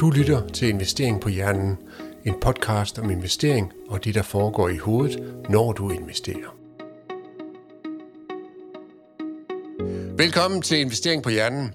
[0.00, 1.76] Du lytter til Investering på Hjernen,
[2.26, 6.56] en podcast om investering og det, der foregår i hovedet, når du investerer.
[10.16, 11.74] Velkommen til Investering på Hjernen.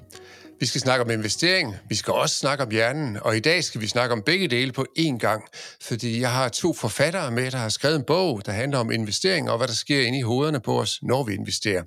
[0.60, 3.82] Vi skal snakke om investering, vi skal også snakke om hjernen, og i dag skal
[3.82, 5.44] vi snakke om begge dele på én gang,
[5.82, 9.52] fordi jeg har to forfattere med, der har skrevet en bog, der handler om investering
[9.52, 11.84] og hvad der sker inde i hovederne på os, når vi investerer.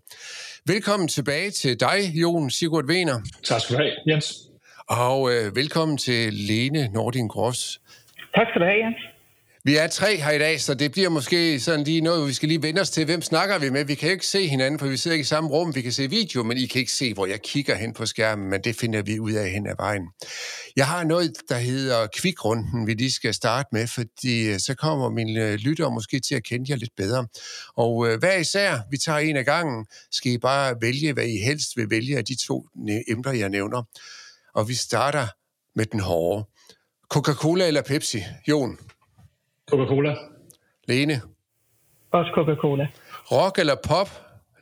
[0.66, 3.20] Velkommen tilbage til dig, Jon Sigurd Wiener.
[3.44, 4.55] Tak skal du have, Jens.
[4.88, 7.80] Og øh, velkommen til Lene Nordin Gross.
[8.34, 8.96] Tak skal du have, Jens.
[9.64, 12.48] Vi er tre her i dag, så det bliver måske sådan lige noget, vi skal
[12.48, 13.04] lige vende os til.
[13.04, 13.84] Hvem snakker vi med?
[13.84, 15.74] Vi kan jo ikke se hinanden, for vi sidder ikke i samme rum.
[15.74, 18.50] Vi kan se video, men I kan ikke se, hvor jeg kigger hen på skærmen,
[18.50, 20.08] men det finder vi ud af hen ad vejen.
[20.76, 25.10] Jeg har noget, der hedder kvikrunden, vi lige skal starte med, fordi øh, så kommer
[25.10, 27.26] mine lyttere måske til at kende jer lidt bedre.
[27.76, 31.38] Og øh, hver især, vi tager en af gangen, skal I bare vælge, hvad I
[31.38, 32.66] helst vil vælge af de to
[33.08, 33.82] emner, jeg nævner.
[34.58, 35.26] Og vi starter
[35.74, 36.44] med den hårde.
[37.14, 38.18] Coca-Cola eller Pepsi?
[38.48, 38.78] Jon?
[39.70, 40.16] Coca-Cola.
[40.88, 41.20] Lene?
[42.10, 42.86] Også Coca-Cola.
[43.32, 44.08] Rock eller pop?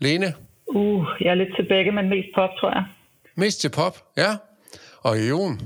[0.01, 0.35] Lene?
[0.67, 2.85] Uh, jeg er lidt til begge, men mest pop, tror jeg.
[3.37, 4.31] Mest til pop, ja.
[5.03, 5.61] Og Jon?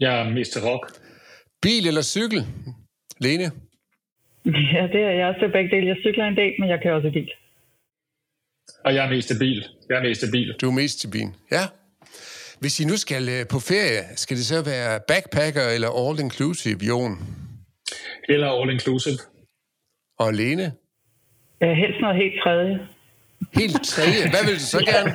[0.00, 0.84] Jeg er mest til rock.
[1.62, 2.46] Bil eller cykel?
[3.20, 3.50] Lene?
[4.74, 5.86] Ja, det er jeg også til begge dele.
[5.86, 7.30] Jeg cykler en del, men jeg kan også bil.
[8.84, 9.64] Og jeg er mest til bil.
[9.88, 10.54] Jeg er mest til bil.
[10.60, 11.64] Du er mest til bil, ja.
[12.60, 17.12] Hvis I nu skal øh, på ferie, skal det så være backpacker eller all-inclusive, Jon?
[18.32, 19.20] Eller all-inclusive.
[20.18, 20.66] Og Lene?
[21.62, 22.74] Øh, helst noget helt tredje.
[23.60, 24.20] Helt tredje?
[24.32, 25.10] Hvad vil du så gerne?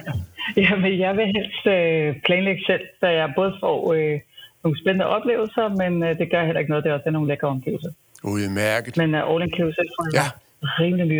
[0.58, 4.20] Jamen, jeg vil helst øh, planlægge selv, så jeg både får øh,
[4.64, 6.84] nogle spændende oplevelser, men øh, det gør heller ikke noget.
[6.84, 7.92] Det er også nogle lækre omgivelser.
[8.24, 8.98] Udmærket.
[8.98, 10.28] Men uh, all-inclusive tror jeg Ja.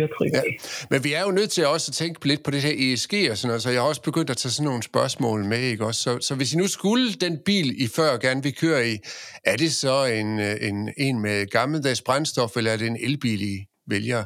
[0.04, 0.42] At krybe Ja.
[0.90, 3.36] Men vi er jo nødt til også at tænke lidt på det her ESG og
[3.36, 6.00] sådan noget, så jeg har også begyndt at tage sådan nogle spørgsmål med, ikke også?
[6.02, 8.96] Så, så hvis I nu skulle den bil, I før gerne vil køre i,
[9.44, 13.42] er det så en, øh, en, en med gammeldags brændstof, eller er det en elbil,
[13.42, 14.24] I vælger?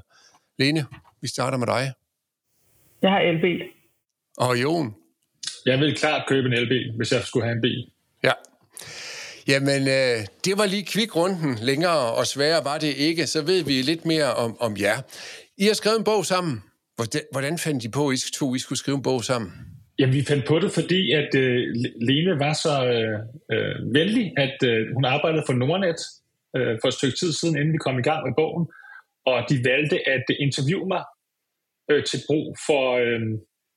[0.58, 0.86] Lene,
[1.22, 1.92] vi starter med dig.
[3.02, 3.62] Jeg har elbil.
[4.38, 4.94] Og Jon?
[5.66, 7.90] Jeg vil klart købe en elbil, hvis jeg skulle have en bil.
[8.24, 8.32] Ja.
[9.50, 11.54] Jamen, øh, det var lige kvikrunden.
[11.70, 13.26] Længere og sværere var det ikke.
[13.26, 14.98] Så ved vi lidt mere om, om jer.
[15.58, 16.54] I har skrevet en bog sammen.
[16.96, 19.50] Hvordan, hvordan fandt I på, at I to I skulle skrive en bog sammen?
[19.98, 21.58] Jamen, vi fandt på det, fordi at øh,
[22.08, 23.18] Lene var så øh,
[23.52, 26.00] øh, venlig, at øh, hun arbejdede for Nordnet
[26.56, 28.66] øh, for et stykke tid siden, inden vi kom i gang med bogen.
[29.26, 31.04] Og de valgte at interviewe mig
[31.90, 33.20] øh, til brug for, øh,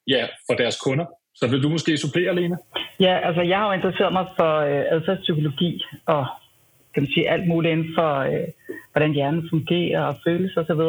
[0.08, 1.06] ja, for deres kunder.
[1.36, 2.58] Så vil du måske supplere, Lene?
[3.00, 6.26] Ja, altså jeg har jo interesseret mig for øh, adfærdspsykologi og
[6.94, 8.48] kan man sige, alt muligt inden for, øh,
[8.92, 10.82] hvordan hjernen fungerer og føles osv.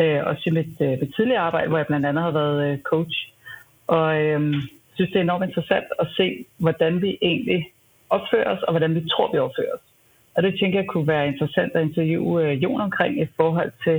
[0.00, 2.78] Øh, også i mit, øh, mit tidligere arbejde, hvor jeg blandt andet har været øh,
[2.78, 3.16] coach.
[3.86, 4.54] Og øh,
[4.94, 7.72] synes, det er enormt interessant at se, hvordan vi egentlig
[8.10, 9.86] opfører os, og hvordan vi tror, vi opfører os.
[10.36, 13.98] Og det tænker jeg kunne være interessant at interviewe øh, Jon omkring i forhold til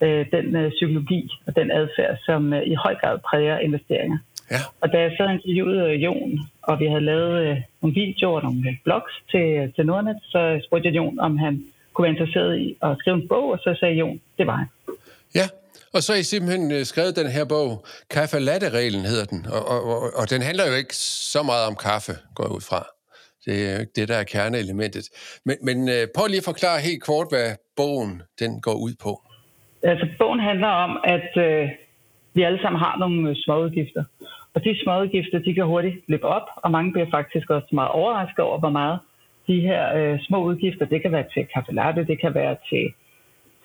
[0.00, 4.18] øh, den øh, psykologi og den adfærd, som øh, i høj grad præger investeringer.
[4.50, 4.62] Ja.
[4.80, 8.42] Og da jeg så interviewede øh, Jon, og vi havde lavet øh, nogle videoer og
[8.42, 12.58] nogle øh, blogs til, til Nordnet, så spurgte jeg Jon, om han kunne være interesseret
[12.58, 14.68] i at skrive en bog, og så sagde Jon, det var han.
[15.34, 15.46] Ja,
[15.94, 19.80] og så har I simpelthen skrevet den her bog, Kaffe Latte-reglen hedder den, og, og,
[19.84, 20.96] og, og den handler jo ikke
[21.34, 22.80] så meget om kaffe, går jeg ud fra.
[23.44, 25.04] Det er jo ikke det, der er kerneelementet.
[25.44, 25.76] Men, men
[26.14, 29.22] prøv lige at forklare helt kort, hvad bogen den går ud på.
[29.82, 31.68] Altså, bogen handler om, at øh,
[32.34, 34.04] vi alle sammen har nogle øh, småudgifter.
[34.54, 38.38] Og de småudgifter, de kan hurtigt løbe op, og mange bliver faktisk også meget overrasket
[38.38, 38.98] over, hvor meget
[39.46, 42.92] de her øh, små udgifter, det kan være til kaffe latte, det kan være til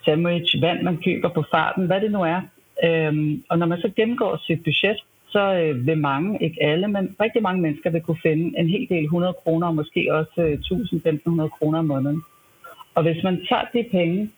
[0.05, 2.41] sandwich, vand, man køber på farten, hvad det nu er.
[2.83, 4.97] Øhm, og når man så gennemgår sit budget,
[5.29, 8.87] så øh, vil mange, ikke alle, men rigtig mange mennesker vil kunne finde en hel
[8.89, 12.21] del 100 kroner, og måske også øh, 1.000-1.500 kroner om måneden.
[12.95, 14.31] Og hvis man tager de penge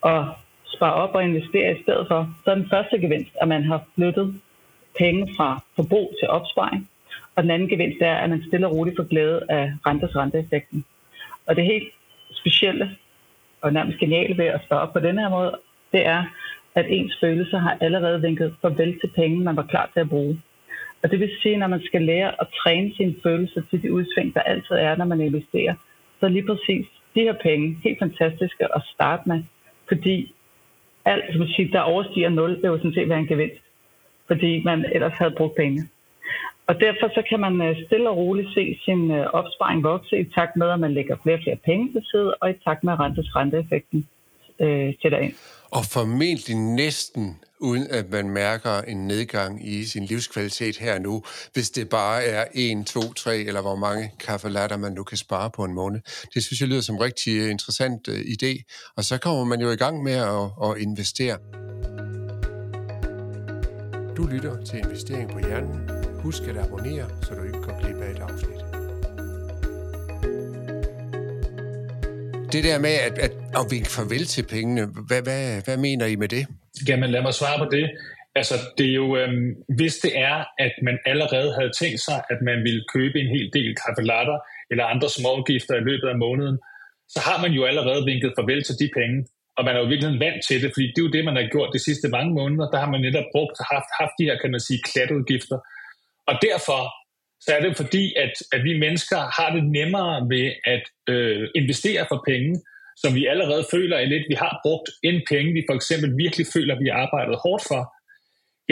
[0.00, 0.28] og
[0.74, 3.84] spare op og investere i stedet for, så er den første gevinst, at man har
[3.94, 4.40] flyttet
[4.98, 6.88] penge fra forbrug til opsparing.
[7.36, 10.84] Og den anden gevinst er, at man stille og roligt får glæde af renters renteeffekten.
[11.46, 11.88] Og det helt
[12.30, 12.96] specielle
[13.60, 15.58] og nærmest geniale ved at spare op på den her måde,
[15.92, 16.24] det er,
[16.74, 20.42] at ens følelser har allerede vinket farvel til penge, man var klar til at bruge.
[21.02, 24.34] Og det vil sige, når man skal lære at træne sine følelser til de udsving,
[24.34, 25.74] der altid er, når man investerer,
[26.20, 29.42] så er lige præcis de her penge helt fantastiske at starte med,
[29.88, 30.34] fordi
[31.06, 33.62] alt, som man der overstiger 0, det vil sådan set være en gevinst,
[34.26, 35.88] fordi man ellers havde brugt penge.
[36.66, 40.24] Og derfor så kan man øh, stille og roligt se sin øh, opsparing vokse i
[40.24, 42.92] takt med, at man lægger flere og flere penge til side, og i takt med
[42.92, 44.08] at rentes renteeffekten
[44.60, 45.34] øh, sætter ind.
[45.70, 51.22] Og formentlig næsten uden at man mærker en nedgang i sin livskvalitet her nu,
[51.52, 55.50] hvis det bare er 1, 2, 3 eller hvor mange kaffelatter man nu kan spare
[55.50, 56.00] på en måned.
[56.34, 58.62] Det synes jeg lyder som en rigtig øh, interessant øh, idé,
[58.96, 61.38] og så kommer man jo i gang med at, at investere.
[64.16, 65.90] Du lytter til Investering på Hjernen.
[66.22, 68.65] Husk at abonnere, så du ikke går glip af et afsnit.
[72.56, 76.16] Det der med at, at, at vi farvel til pengene, hvad, hvad, hvad mener I
[76.22, 76.44] med det?
[76.88, 77.86] Jamen lad mig svare på det.
[78.38, 79.48] Altså, det er jo, øhm,
[79.78, 80.36] hvis det er,
[80.66, 84.38] at man allerede havde tænkt sig, at man ville købe en hel del kaffelatter
[84.70, 86.56] eller andre småudgifter i løbet af måneden,
[87.14, 89.18] så har man jo allerede vinket farvel til de penge.
[89.56, 91.46] Og man er jo virkelig vant til det, fordi det er jo det, man har
[91.54, 92.66] gjort de sidste mange måneder.
[92.72, 95.58] Der har man netop brugt, haft, haft de her, kan man sige, klatudgifter.
[96.30, 96.80] Og derfor
[97.46, 100.84] så er det fordi, at, at vi mennesker har det nemmere ved at
[101.14, 102.52] øh, investere for penge,
[103.02, 106.46] som vi allerede føler er lidt, vi har brugt en penge, vi for eksempel virkelig
[106.54, 107.82] føler, vi har arbejdet hårdt for,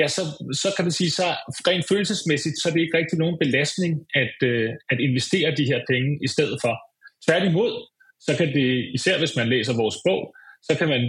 [0.00, 0.22] ja, så,
[0.62, 1.26] så kan man sige, så
[1.68, 3.92] rent følelsesmæssigt, så er det ikke rigtig nogen belastning
[4.22, 6.74] at, øh, at investere de her penge i stedet for.
[7.26, 7.72] Tværtimod,
[8.26, 10.22] så kan det, især hvis man læser vores bog,
[10.68, 11.00] så kan man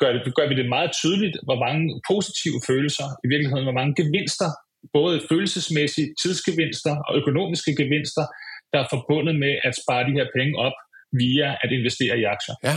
[0.00, 3.94] gøre, det, gør vi det meget tydeligt, hvor mange positive følelser, i virkeligheden, hvor mange
[4.00, 4.50] gevinster,
[4.92, 8.24] både følelsesmæssige tidsgevinster og økonomiske gevinster,
[8.72, 10.76] der er forbundet med at spare de her penge op
[11.22, 12.54] via at investere i aktier.
[12.64, 12.76] Ja.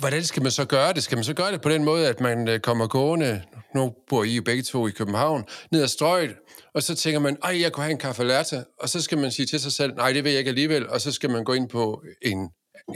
[0.00, 1.02] Hvordan skal man så gøre det?
[1.02, 3.42] Skal man så gøre det på den måde, at man øh, kommer gående,
[3.74, 6.34] nu bor I jo begge to i København, ned ad strøget,
[6.74, 9.30] og så tænker man, ej, jeg kunne have en kaffe latte, og så skal man
[9.30, 11.52] sige til sig selv, nej, det vil jeg ikke alligevel, og så skal man gå
[11.52, 11.82] ind på
[12.30, 12.40] en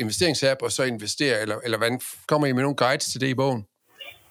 [0.03, 2.01] investeringsapp, og så investere, eller, eller hvordan
[2.31, 3.63] kommer I med nogle guides til det i bogen?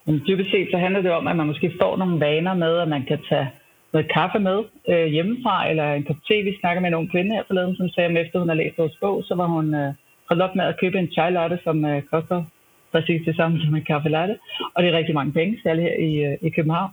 [0.06, 2.90] Men dybest set så handler det om, at man måske får nogle vaner med, at
[2.96, 3.48] man kan tage
[3.94, 6.36] noget kaffe med øh, hjemmefra, eller en kop te.
[6.44, 8.78] Vi snakker med en ung kvinde her forleden, som sagde, at efter hun har læst
[8.78, 9.94] vores bog, så var hun øh,
[10.30, 12.44] holdt op med at købe en chai latte, som øh, koster
[12.92, 14.36] præcis det samme som en kaffe latte.
[14.74, 16.92] Og det er rigtig mange penge, særligt her i, øh, i København.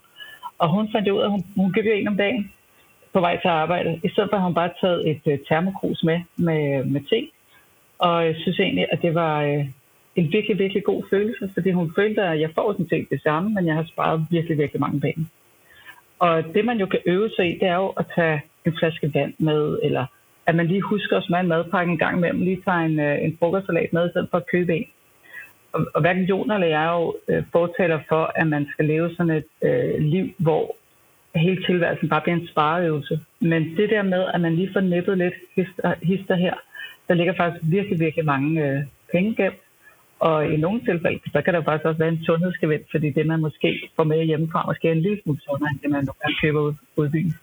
[0.58, 2.52] Og hun fandt ud af, at hun, hun købte en om dagen
[3.12, 4.00] på vej til arbejde.
[4.04, 7.28] I stedet for har hun bare taget et øh, termokrus med, med, med te.
[7.98, 9.64] Og jeg synes egentlig, at det var øh,
[10.16, 13.50] en virkelig, virkelig god følelse, fordi hun følte, at jeg får sådan set det samme,
[13.50, 15.26] men jeg har sparet virkelig, virkelig mange penge.
[16.18, 19.10] Og det, man jo kan øve sig i, det er jo at tage en flaske
[19.14, 20.06] vand med, eller
[20.46, 23.24] at man lige husker at smage en madpakke en gang imellem, lige tager en, øh,
[23.24, 24.86] en frokostsalat med, i stedet for at købe en.
[25.72, 29.14] Og, og hverken Jon eller jeg er jo øh, fortaler for, at man skal leve
[29.14, 30.76] sådan et øh, liv, hvor
[31.34, 33.20] hele tilværelsen bare bliver en spareøvelse.
[33.40, 36.54] Men det der med, at man lige får nippet lidt hister, hister her,
[37.08, 38.82] der ligger faktisk virkelig, virkelig mange øh,
[39.12, 39.56] penge gemt.
[40.20, 43.40] Og i nogle tilfælde, så kan der faktisk også være en sundhedsgevinst, fordi det, man
[43.40, 46.08] måske får med hjemmefra, måske er en lille smule sundere, end det, man
[46.42, 47.34] køber ud, ud byen.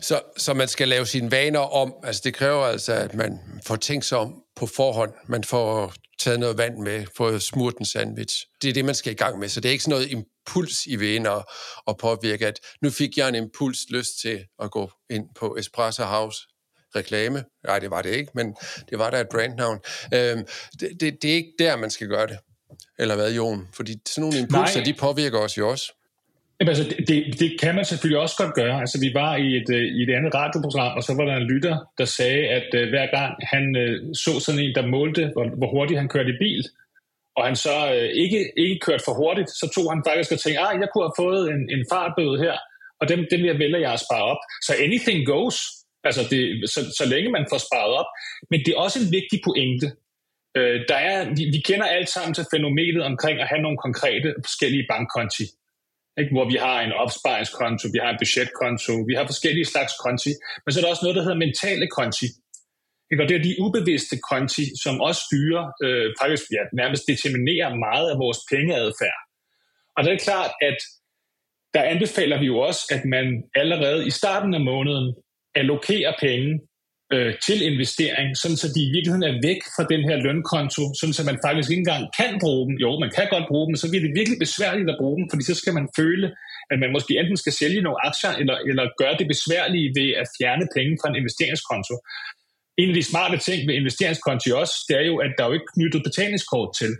[0.00, 1.94] Så, så man skal lave sine vaner om.
[2.04, 5.12] Altså det kræver altså, at man får tænkt sig om på forhånd.
[5.28, 8.46] Man får taget noget vand med, får smurt en sandwich.
[8.62, 9.48] Det er det, man skal i gang med.
[9.48, 11.44] Så det er ikke sådan noget impuls, I vaner og,
[11.86, 16.04] og påvirke, at nu fik jeg en impuls lyst til at gå ind på Espresso
[16.04, 16.38] House
[16.96, 17.44] reklame.
[17.66, 18.54] Nej, det var det ikke, men
[18.90, 19.78] det var der et brandnavn.
[20.14, 20.46] Øhm,
[20.80, 22.38] det, det, det er ikke der, man skal gøre det.
[22.98, 23.68] Eller hvad, Jon?
[23.74, 24.84] Fordi sådan nogle impulser, Nej.
[24.84, 25.92] de påvirker os jo også.
[26.60, 28.80] Jamen, altså, det, det kan man selvfølgelig også godt gøre.
[28.80, 31.50] Altså, vi var i et, øh, i et andet radioprogram, og så var der en
[31.52, 35.44] lytter, der sagde, at uh, hver gang han uh, så sådan en, der målte, hvor,
[35.58, 36.64] hvor hurtigt han kørte i bil,
[37.36, 40.60] og han så uh, ikke, ikke kørte for hurtigt, så tog han faktisk og tænkte,
[40.60, 42.56] at ah, jeg kunne have fået en, en fartbøde her,
[43.00, 44.42] og dem, dem jeg vælger jeg at spare op.
[44.66, 45.58] Så anything goes,
[46.04, 48.10] altså det, så, så længe man får sparet op.
[48.50, 49.86] Men det er også en vigtig pointe.
[50.56, 54.28] Øh, der er, vi, vi kender alt sammen til fænomenet omkring at have nogle konkrete
[54.46, 55.44] forskellige bankkonti
[56.20, 56.32] ikke?
[56.34, 60.70] hvor vi har en opsparingskonto, vi har en budgetkonto, vi har forskellige slags konti, men
[60.70, 62.26] så er der også noget, der hedder mentale konti.
[63.10, 63.22] Ikke?
[63.22, 68.06] Og det er de ubevidste konti, som også styrer, øh, faktisk ja, nærmest determinerer meget
[68.12, 69.20] af vores pengeadfærd.
[69.96, 70.78] Og det er klart, at
[71.74, 73.26] der anbefaler vi jo også, at man
[73.62, 75.08] allerede i starten af måneden
[75.60, 76.50] allokere penge
[77.14, 81.16] øh, til investering, sådan så de i virkeligheden er væk fra den her lønkonto, sådan
[81.16, 82.74] så man faktisk ikke engang kan bruge dem.
[82.84, 85.26] Jo, man kan godt bruge dem, men så bliver det virkelig besværligt at bruge dem,
[85.30, 86.26] fordi så skal man føle,
[86.72, 90.26] at man måske enten skal sælge nogle aktier, eller, eller gøre det besværlige ved at
[90.36, 91.94] fjerne penge fra en investeringskonto.
[92.80, 95.58] En af de smarte ting ved investeringskonti også, det er jo, at der er jo
[95.58, 96.92] ikke knyttet betalingskort til.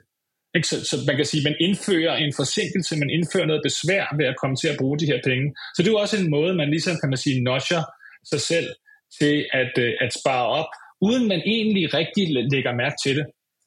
[0.57, 0.69] Ikke?
[0.71, 4.27] Så, så man kan sige, at man indfører en forsinkelse, man indfører noget besvær ved
[4.33, 5.47] at komme til at bruge de her penge.
[5.75, 7.83] Så det er jo også en måde, man ligesom, kan man sige, notcher
[8.33, 8.69] sig selv
[9.19, 10.71] til at, øh, at spare op,
[11.01, 13.27] uden man egentlig rigtig lægger mærke til det.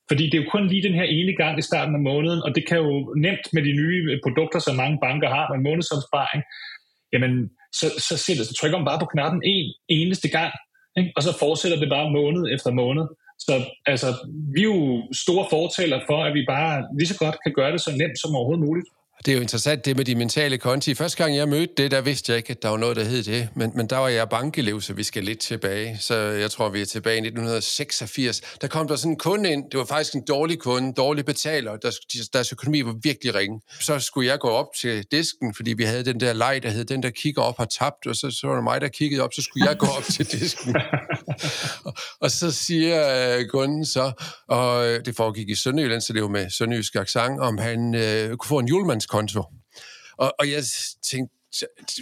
[0.09, 2.55] Fordi det er jo kun lige den her ene gang i starten af måneden, og
[2.55, 6.41] det kan jo nemt med de nye øh, produkter, som mange banker har med månedsopsparing,
[7.13, 7.33] jamen
[7.79, 10.53] så, så, sætter, så trykker man bare på knappen en eneste gang,
[10.99, 11.11] ikke?
[11.15, 13.05] og så fortsætter det bare måned efter måned.
[13.45, 13.53] Så
[13.85, 14.09] altså,
[14.53, 14.81] vi er jo
[15.23, 18.35] store fortaler for, at vi bare lige så godt kan gøre det så nemt som
[18.35, 18.87] overhovedet muligt.
[19.25, 20.93] Det er jo interessant, det med de mentale konti.
[20.93, 23.23] Første gang jeg mødte det, der vidste jeg ikke, at der var noget, der hed
[23.23, 23.49] det.
[23.55, 25.97] Men, men der var jeg bankelev, så vi skal lidt tilbage.
[25.99, 28.41] Så jeg tror, vi er tilbage i 1986.
[28.61, 29.63] Der kom der sådan en kunde ind.
[29.71, 31.77] Det var faktisk en dårlig kunde, dårlig betaler.
[31.77, 31.91] Der,
[32.33, 33.61] deres økonomi var virkelig ringe.
[33.79, 36.85] Så skulle jeg gå op til disken, fordi vi havde den der leg, der hed,
[36.85, 38.07] den der kigger op har tabt.
[38.07, 40.25] Og så, så var det mig, der kiggede op, så skulle jeg gå op til
[40.25, 40.75] disken.
[41.85, 44.11] og, og så siger øh, kunden så,
[44.47, 48.37] og øh, det foregik i Sønderjylland, så det var med sønderjysk accent, om han øh,
[48.37, 49.43] kunne få en julemands konto.
[50.17, 50.63] Og, og jeg
[51.03, 51.35] tænkte,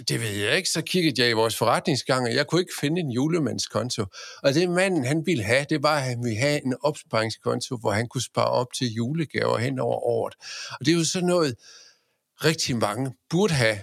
[0.08, 3.00] det ved jeg ikke, så kiggede jeg i vores forretningsgang, og jeg kunne ikke finde
[3.00, 4.04] en julemandskonto.
[4.42, 7.90] Og det manden, han ville have, det var, at han ville have en opsparingskonto, hvor
[7.90, 10.34] han kunne spare op til julegaver hen over året.
[10.70, 11.56] Og det er jo sådan noget,
[12.44, 13.78] rigtig mange burde have,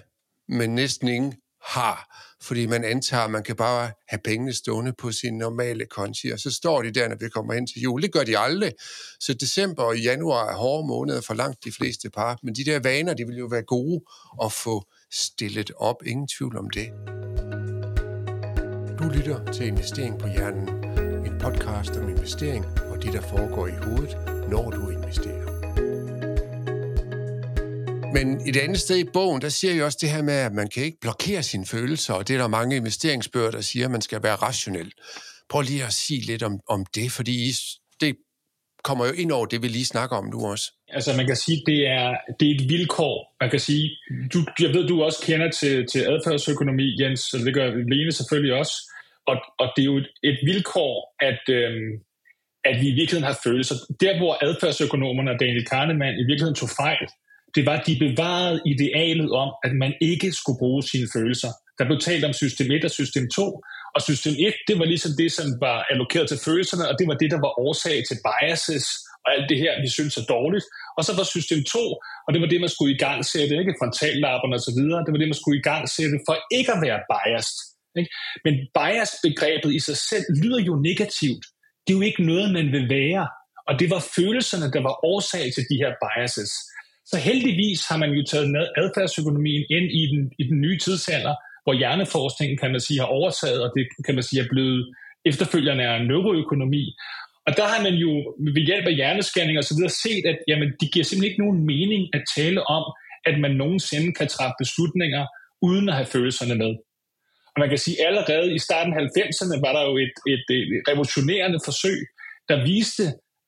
[0.47, 1.33] men næsten ingen
[1.67, 6.27] har, fordi man antager, at man kan bare have pengene stående på sin normale konti,
[6.29, 8.01] og så står de der, når vi kommer hen til jul.
[8.01, 8.71] Det gør de aldrig.
[9.19, 12.79] Så december og januar er hårde måneder for langt de fleste par, men de der
[12.79, 14.01] vaner, de vil jo være gode
[14.43, 15.95] at få stillet op.
[16.05, 16.87] Ingen tvivl om det.
[18.99, 20.69] Du lytter til Investering på Hjernen,
[21.25, 24.17] en podcast om investering og det, der foregår i hovedet,
[24.49, 25.56] når du investerer.
[28.17, 30.67] Men et andet sted i bogen, der siger jeg også det her med, at man
[30.67, 34.01] kan ikke blokere sine følelser, og det er der mange investeringsbøger, der siger, at man
[34.01, 34.91] skal være rationel.
[35.49, 37.51] Prøv lige at sige lidt om, om det, fordi
[38.01, 38.15] det
[38.83, 40.65] kommer jo ind over det, vi lige snakker om nu også.
[40.87, 43.35] Altså man kan sige, det er, det er et vilkår.
[43.41, 43.85] Man kan sige,
[44.33, 48.53] du, jeg ved, du også kender til, til adfærdsøkonomi, Jens, så det gør Lene selvfølgelig
[48.53, 48.75] også.
[49.27, 51.91] Og, og det er jo et, et vilkår, at, øhm,
[52.69, 53.75] at vi i virkeligheden har følelser.
[54.01, 57.07] Der, hvor adfærdsøkonomerne og Daniel Kahneman i virkeligheden tog fejl,
[57.57, 61.51] det var, at de bevarede idealet om, at man ikke skulle bruge sine følelser.
[61.77, 63.61] Der blev talt om system 1 og system 2,
[63.95, 67.17] og system 1, det var ligesom det, som var allokeret til følelserne, og det var
[67.21, 68.85] det, der var årsag til biases
[69.23, 70.65] og alt det her, vi synes er dårligt.
[70.97, 71.79] Og så var system 2,
[72.25, 75.11] og det var det, man skulle i gang sætte, ikke frontallapperne og så videre, det
[75.13, 77.57] var det, man skulle i gang sætte for ikke at være biased.
[77.99, 78.11] Ikke?
[78.45, 81.43] Men bias-begrebet i sig selv lyder jo negativt.
[81.83, 83.23] Det er jo ikke noget, man vil være.
[83.69, 86.51] Og det var følelserne, der var årsag til de her biases.
[87.11, 91.73] Så heldigvis har man jo taget adfærdsøkonomien ind i den, i den nye tidsalder, hvor
[91.81, 94.95] hjerneforskningen, kan man sige, har overtaget, og det kan man sige er blevet
[95.29, 96.83] efterfølgende af neuroøkonomi.
[97.47, 98.11] Og der har man jo
[98.55, 101.59] ved hjælp af hjerneskanning og så videre set, at jamen, det giver simpelthen ikke nogen
[101.73, 102.83] mening at tale om,
[103.29, 105.23] at man nogensinde kan træffe beslutninger
[105.61, 106.71] uden at have følelserne med.
[107.53, 110.45] Og man kan sige, at allerede i starten af 90'erne var der jo et, et,
[110.77, 111.99] et revolutionerende forsøg,
[112.49, 113.05] der viste,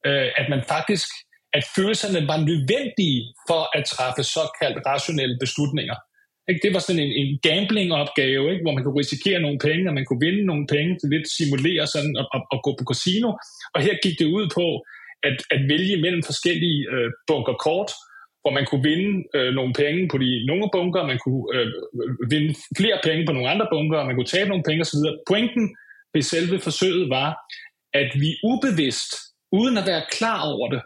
[0.08, 1.10] øh, at man faktisk
[1.58, 5.98] at følelserne var nødvendige for at træffe såkaldt rationelle beslutninger.
[6.50, 6.62] Ikke?
[6.66, 8.64] Det var sådan en, en gambling-opgave, ikke?
[8.64, 11.88] hvor man kunne risikere nogle penge, og man kunne vinde nogle penge til lidt simulere
[11.88, 12.16] sådan
[12.56, 13.30] at, gå på casino.
[13.74, 14.66] Og her gik det ud på
[15.28, 17.92] at, at vælge mellem forskellige øh, bunker kort,
[18.42, 21.68] hvor man kunne vinde øh, nogle penge på de nogle bunker, man kunne øh,
[22.02, 25.06] øh vinde flere penge på nogle andre bunker, og man kunne tabe nogle penge osv.
[25.30, 25.66] Pointen
[26.14, 27.30] ved selve forsøget var,
[28.02, 29.12] at vi ubevidst,
[29.60, 30.82] uden at være klar over det,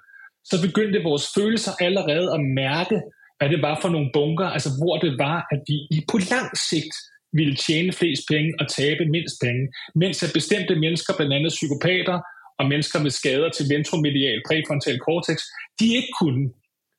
[0.50, 2.98] så begyndte vores følelser allerede at mærke,
[3.38, 6.96] hvad det var for nogle bunker, altså hvor det var, at vi på lang sigt
[7.40, 9.64] ville tjene flest penge og tabe mindst penge,
[9.96, 12.18] mens at bestemte mennesker, blandt andet psykopater
[12.60, 15.38] og mennesker med skader til ventromedial præfrontal cortex,
[15.80, 16.44] de ikke kunne.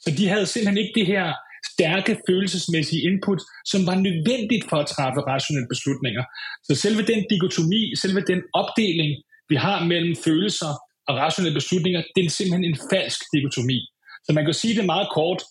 [0.02, 1.26] Så de havde simpelthen ikke det her
[1.72, 3.40] stærke følelsesmæssige input,
[3.72, 6.24] som var nødvendigt for at træffe rationelle beslutninger.
[6.66, 9.12] Så selve den dikotomi, selve den opdeling,
[9.50, 10.72] vi har mellem følelser
[11.08, 13.78] og rationelle beslutninger, det er simpelthen en falsk dikotomi.
[14.24, 15.42] Så man kan sige det meget kort.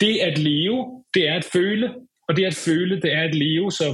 [0.00, 1.94] Det at leve, det er at føle,
[2.28, 3.72] og det at føle, det er at leve.
[3.72, 3.86] Så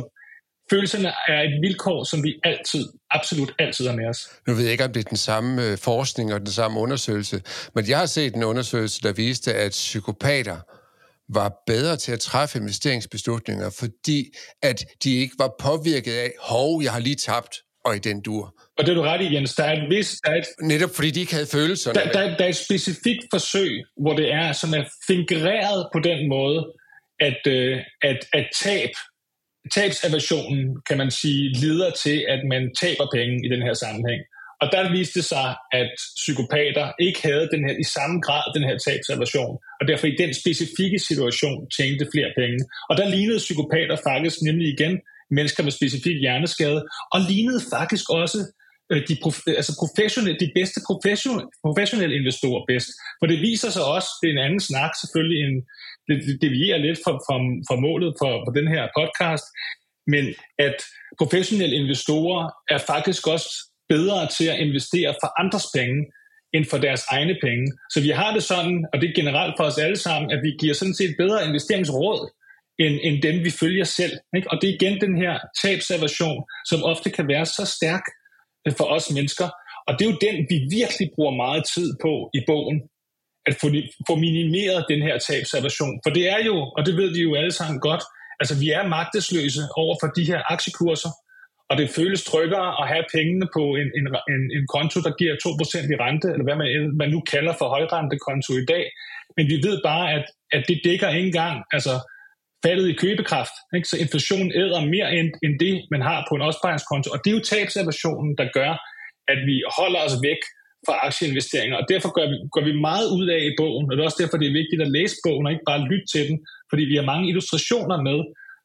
[0.71, 4.19] følelserne er et vilkår, som vi altid, absolut altid har med os.
[4.47, 7.43] Nu ved jeg ikke, om det er den samme øh, forskning og den samme undersøgelse,
[7.75, 10.57] men jeg har set en undersøgelse, der viste, at psykopater
[11.29, 14.31] var bedre til at træffe investeringsbeslutninger, fordi
[14.63, 17.55] at de ikke var påvirket af, hov, jeg har lige tabt,
[17.85, 18.55] og i den dur.
[18.79, 19.55] Og det er du ret i, Jens.
[19.55, 21.93] Der er et vis, der er et, Netop fordi de ikke havde følelser.
[21.93, 26.29] Der, der, der er et specifikt forsøg, hvor det er sådan er fingereret på den
[26.29, 26.73] måde,
[27.21, 28.91] at, øh, at, at tab,
[29.75, 34.23] tabsaversionen, kan man sige, leder til, at man taber penge i den her sammenhæng.
[34.63, 38.65] Og der viste det sig, at psykopater ikke havde den her, i samme grad den
[38.69, 42.61] her tabsaversion, og derfor i den specifikke situation tjente flere penge.
[42.91, 44.95] Og der lignede psykopater faktisk nemlig igen
[45.31, 46.81] mennesker med specifik hjerneskade,
[47.15, 48.39] og lignede faktisk også
[48.93, 52.89] Øh, de, prof- øh, altså professionelle, de bedste professionelle, professionelle investorer bedst.
[53.19, 55.55] For det viser sig også, det er en anden snak selvfølgelig, en,
[56.07, 57.37] det, det devierer lidt fra, fra,
[57.69, 59.47] fra målet for, for den her podcast,
[60.07, 60.25] men
[60.67, 60.77] at
[61.21, 62.43] professionelle investorer
[62.75, 63.51] er faktisk også
[63.89, 66.01] bedre til at investere for andres penge,
[66.55, 67.67] end for deres egne penge.
[67.93, 70.51] Så vi har det sådan, og det er generelt for os alle sammen, at vi
[70.61, 72.31] giver sådan set bedre investeringsråd,
[72.79, 74.13] end, end dem vi følger selv.
[74.37, 74.51] Ikke?
[74.51, 78.05] Og det er igen den her tabsaversion, som ofte kan være så stærk
[78.79, 79.49] for os mennesker.
[79.87, 82.79] Og det er jo den, vi virkelig bruger meget tid på i bogen,
[83.49, 83.67] at få,
[84.09, 86.01] få minimeret den her tabsaversion.
[86.05, 88.03] For det er jo, og det ved vi jo alle sammen godt,
[88.41, 91.13] altså vi er magtesløse over for de her aktiekurser,
[91.71, 95.35] og det føles tryggere at have pengene på en, en, en, en konto, der giver
[95.35, 96.69] 2% i rente, eller hvad man,
[97.01, 98.85] man nu kalder for højrentekonto i dag.
[99.37, 100.25] Men vi ved bare, at,
[100.57, 101.95] at det dækker ikke engang altså,
[102.65, 103.57] faldet i købekraft.
[103.77, 103.89] Ikke?
[103.91, 107.09] Så inflationen æder mere end, end det, man har på en opsparingskonto.
[107.15, 108.73] Og det er jo tabsaversionen, der gør,
[109.33, 110.41] at vi holder os væk
[110.87, 111.77] fra aktieinvesteringer.
[111.81, 114.23] Og derfor gør vi, går vi meget ud af i bogen, og det er også
[114.23, 116.37] derfor, det er vigtigt at læse bogen og ikke bare lytte til den,
[116.71, 118.19] fordi vi har mange illustrationer med,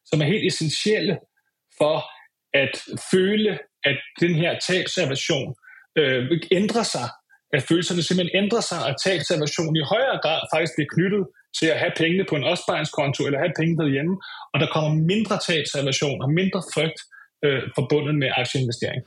[0.08, 1.14] som er helt essentielle
[1.80, 1.96] for
[2.62, 2.74] at
[3.12, 3.52] føle,
[3.90, 5.50] at den her tabsaversion
[5.98, 6.22] øh,
[6.60, 7.06] ændrer sig,
[7.54, 11.22] at følelserne simpelthen ændrer sig, og tabsaversion i højere grad faktisk bliver knyttet
[11.58, 14.14] til at have pengene på en opsparingskonto eller have penge derhjemme,
[14.52, 17.00] og der kommer mindre tabsaversion og mindre frygt
[17.44, 19.02] øh, forbundet med aktieinvestering.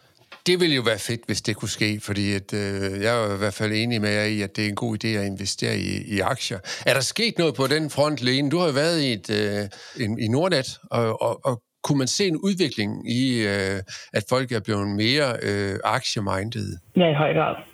[0.48, 3.38] Det ville jo være fedt, hvis det kunne ske, fordi at, øh, jeg er i
[3.38, 6.16] hvert fald enig med jer i, at det er en god idé at investere i,
[6.16, 6.60] i aktier.
[6.86, 8.50] Er der sket noget på den front, Lene?
[8.50, 12.28] Du har jo været i, et, øh, i Nordnet, og, og, og kunne man se
[12.28, 13.80] en udvikling i, øh,
[14.14, 16.80] at folk er blevet mere øh, aktiemindede?
[16.96, 17.73] Ja, i høj grad.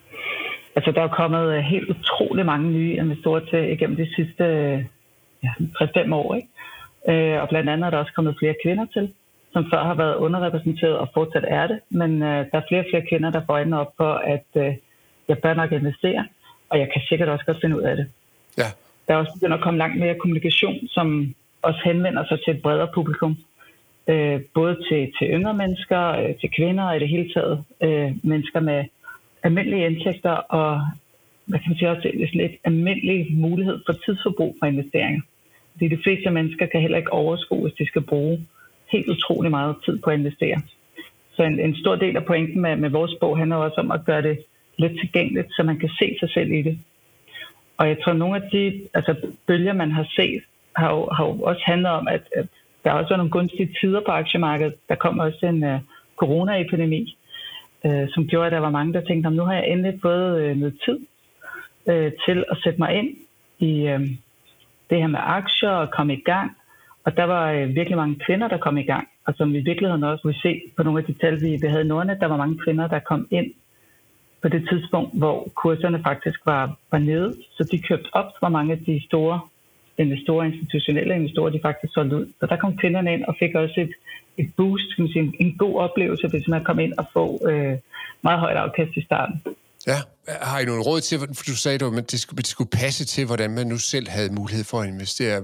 [0.76, 4.44] Altså, der er kommet øh, helt utrolig mange nye investorer til igennem de sidste
[5.44, 5.52] ja,
[5.84, 6.36] 3-5 år.
[6.36, 6.48] Ikke?
[7.10, 9.14] Øh, og blandt andet er der også kommet flere kvinder til,
[9.54, 11.80] som før har været underrepræsenteret og fortsat er det.
[11.90, 14.74] Men øh, der er flere og flere kvinder, der får øjnene op for, at øh,
[15.28, 16.26] jeg bør nok investere,
[16.70, 18.08] og jeg kan sikkert også godt finde ud af det.
[18.58, 18.70] Ja.
[19.08, 22.62] Der er også begyndt at komme langt mere kommunikation, som også henvender sig til et
[22.62, 23.38] bredere publikum
[24.10, 28.12] øh, både til, til yngre mennesker, øh, til kvinder og i det hele taget øh,
[28.24, 28.86] mennesker med
[29.44, 30.82] almindelige indtægter og
[31.46, 35.22] hvad kan man sige, også lidt almindelig mulighed for tidsforbrug for investeringer.
[35.72, 38.46] Fordi de fleste mennesker kan heller ikke overskue, hvis de skal bruge
[38.92, 40.62] helt utrolig meget tid på at investere.
[41.36, 44.06] Så en, en stor del af pointen med, med vores bog handler også om at
[44.06, 44.40] gøre det
[44.78, 46.80] lidt tilgængeligt, så man kan se sig selv i det.
[47.78, 49.16] Og jeg tror, at nogle af de altså,
[49.48, 50.44] bølger, man har set,
[50.76, 52.48] har jo, har jo også handlet om, at, at
[52.84, 54.74] der har også var nogle gunstige tider på aktiemarkedet.
[54.90, 55.80] Der kom også en uh,
[56.16, 57.18] coronaepidemi,
[57.86, 60.42] øh, som gjorde, at der var mange, der tænkte, om nu har jeg endelig fået
[60.42, 61.00] øh, noget tid
[61.90, 63.10] øh, til at sætte mig ind
[63.60, 64.00] i øh,
[64.90, 66.58] det her med aktier og komme i gang.
[67.04, 69.08] Og der var øh, virkelig mange kvinder, der kom i gang.
[69.26, 71.86] Og som vi i virkeligheden også kunne se på nogle af de tal, vi havde
[71.86, 73.52] i Nordnet, der var mange kvinder, der kom ind
[74.42, 77.34] på det tidspunkt, hvor kurserne faktisk var, var nede.
[77.52, 79.40] Så de købte op hvor mange af de store
[79.98, 82.26] investorer, institutionelle investorer, de faktisk solgte ud.
[82.40, 83.94] Så der kom kvinderne ind og fik også et,
[84.42, 87.26] et boost, kan man sige, en, en god oplevelse, hvis man kom ind og få
[87.50, 87.78] øh,
[88.22, 89.36] meget højt afkast i starten.
[89.88, 90.00] Ja,
[90.42, 93.26] har I nogle råd til, for du sagde, at det skulle, det skulle passe til,
[93.26, 95.36] hvordan man nu selv havde mulighed for at investere.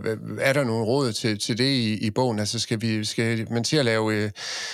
[0.41, 2.39] Er der nogle råd til, til det i, i bogen?
[2.39, 4.29] Altså skal, vi, skal man til at lave øh,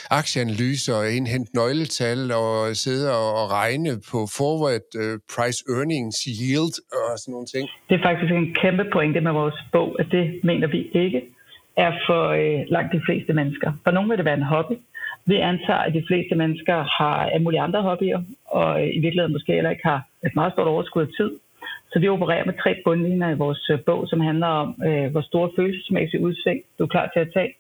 [0.10, 6.76] aktieanalyser og indhente nøgletal og sidde og, og regne på forward uh, price earnings yield
[6.98, 7.70] og sådan nogle ting?
[7.90, 11.22] Det er faktisk en kæmpe pointe med vores bog, at det mener vi ikke
[11.78, 13.72] er for øh, langt de fleste mennesker.
[13.84, 14.76] For nogle vil det være en hobby,
[15.26, 19.32] vi antager, at de fleste mennesker har alle mulige andre hobbyer, og øh, i virkeligheden
[19.32, 21.32] måske heller ikke har et meget stort overskud af tid.
[21.92, 25.22] Så vi opererer med tre bundlinjer i vores øh, bog, som handler om, øh, hvor
[25.22, 27.54] store følelsesmæssige udsving du er klar til at tage,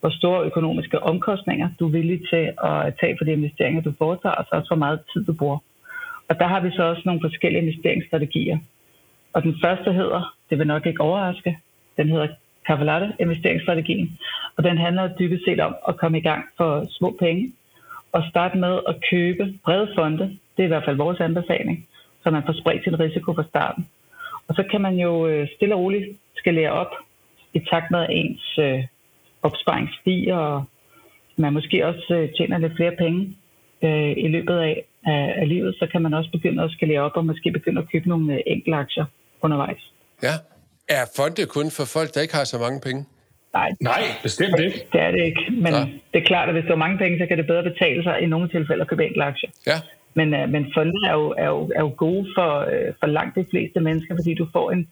[0.00, 4.34] hvor store økonomiske omkostninger du er villig til at tage for de investeringer, du foretager,
[4.34, 5.58] og så også hvor meget tid du bruger.
[6.28, 8.58] Og der har vi så også nogle forskellige investeringsstrategier.
[9.32, 11.58] Og den første hedder, det vil nok ikke overraske,
[11.96, 12.28] den hedder
[12.68, 14.18] Cavallate investeringsstrategien.
[14.56, 17.52] Og den handler dybest set om at komme i gang for små penge
[18.12, 20.24] og starte med at købe brede fonde.
[20.56, 21.88] Det er i hvert fald vores anbefaling,
[22.22, 23.88] så man får spredt sin risiko fra starten.
[24.48, 26.92] Og så kan man jo øh, stille og roligt skalere op
[27.54, 28.84] i takt med, ens øh,
[29.42, 30.64] opsparing stiger, og
[31.36, 33.36] man måske også øh, tjener lidt flere penge
[33.82, 37.16] øh, i løbet af, af, af livet, så kan man også begynde at skalere op
[37.16, 39.04] og måske begynde at købe nogle øh, enkelte aktier
[39.42, 39.92] undervejs.
[40.22, 40.34] Ja,
[40.88, 43.06] er fonde kun for folk, der ikke har så mange penge?
[43.52, 44.86] Nej, Nej bestemt ikke.
[44.92, 45.44] Det er det ikke.
[45.50, 45.80] Men ja.
[46.12, 48.20] det er klart, at hvis du har mange penge, så kan det bedre betale sig
[48.20, 49.50] i nogle tilfælde at købe enkelte aktier.
[49.66, 49.80] Ja.
[50.14, 53.34] Men, uh, men fonde er jo, er, jo, er jo gode for, uh, for langt
[53.36, 54.88] de fleste mennesker, fordi du får en,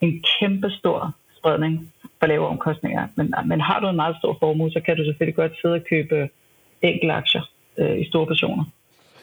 [0.00, 3.08] en kæmpe stor spredning for lave omkostninger.
[3.14, 5.84] Men, men har du en meget stor formue, så kan du selvfølgelig godt sidde og
[5.90, 6.28] købe
[6.82, 7.42] enkelte aktier
[7.76, 8.64] uh, i store portioner.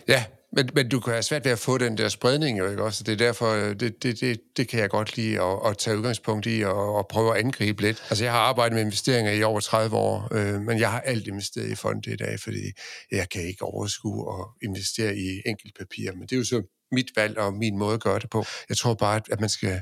[0.08, 2.84] Ja, men, men du kan have svært ved at få den der spredning, jo ikke
[2.84, 3.04] også?
[3.04, 5.98] Det er derfor, øh, det, det, det, det kan jeg godt lide at, at tage
[5.98, 8.04] udgangspunkt i og, og prøve at angribe lidt.
[8.10, 11.28] Altså, jeg har arbejdet med investeringer i over 30 år, øh, men jeg har alt
[11.28, 12.72] investeret i fonde i dag, fordi
[13.12, 15.42] jeg kan ikke overskue at investere i
[15.80, 16.12] papir.
[16.12, 18.46] Men det er jo så mit valg og min måde at gøre det på.
[18.70, 19.82] Jeg tror bare, at man skal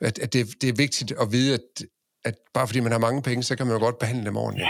[0.00, 1.84] at, at det, det er vigtigt at vide, at,
[2.24, 4.68] at bare fordi man har mange penge, så kan man jo godt behandle dem ordentligt.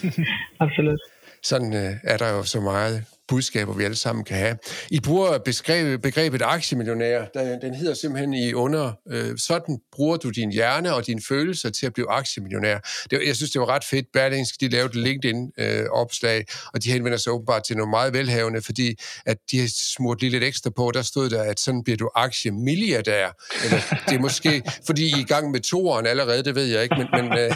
[0.60, 1.00] Absolut.
[1.42, 4.58] Sådan øh, er der jo så meget budskaber, vi alle sammen kan have.
[4.90, 7.24] I bruger beskrevet, begrebet aktiemillionær.
[7.24, 11.70] Den, den hedder simpelthen i under, øh, sådan bruger du din hjerne og dine følelser
[11.70, 12.78] til at blive aktiemillionær.
[13.10, 14.06] Det, jeg synes, det var ret fedt.
[14.12, 18.94] Berlingsk, de lavede LinkedIn-opslag, øh, og de henvender sig åbenbart til nogle meget velhavende, fordi
[19.26, 20.90] at de har smurt lige lidt ekstra på.
[20.94, 23.28] Der stod der, at sådan bliver du aktiemilliardær.
[23.64, 26.82] Eller det er måske, fordi I er i gang med toeren allerede, det ved jeg
[26.82, 27.50] ikke, men, men øh,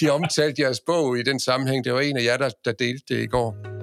[0.00, 1.84] de omtalte jeres bog i den sammenhæng.
[1.84, 3.81] Det var en af jer, der, der delte det i går.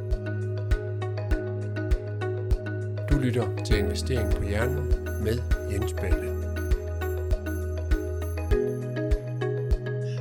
[3.23, 4.88] Lytter til Investering på Hjernen
[5.23, 5.38] med
[5.71, 6.27] Jens Balle.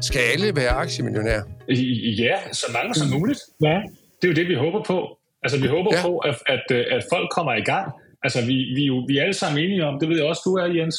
[0.03, 1.43] Skal alle være aktiemillionærer?
[2.25, 3.41] Ja, så mange som muligt.
[3.63, 3.83] Ja.
[4.19, 5.19] Det er jo det, vi håber på.
[5.43, 6.03] Altså, vi håber ja.
[6.03, 7.93] på, at, at, at folk kommer i gang.
[8.23, 10.67] Altså, vi, vi, vi er alle sammen enige om, det ved jeg også, du er,
[10.67, 10.97] Jens,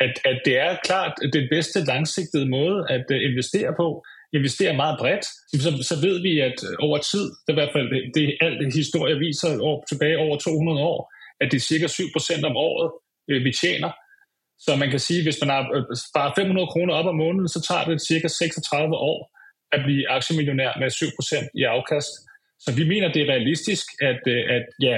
[0.00, 4.04] at, at det er klart den bedste langsigtede måde at uh, investere på.
[4.32, 5.24] Investere meget bredt,
[5.64, 8.74] så, så ved vi, at over tid, det er i hvert fald det, det alt
[8.74, 12.88] historie viser år, tilbage over 200 år, at det er cirka 7% om året,
[13.30, 13.90] øh, vi tjener.
[14.64, 17.48] Så man kan sige, at hvis man har øh, sparer 500 kroner op om måneden,
[17.48, 19.18] så tager det cirka 36 år
[19.72, 22.12] at blive aktiemillionær med 7% i afkast.
[22.64, 24.96] Så vi mener, det er realistisk, at, øh, at ja,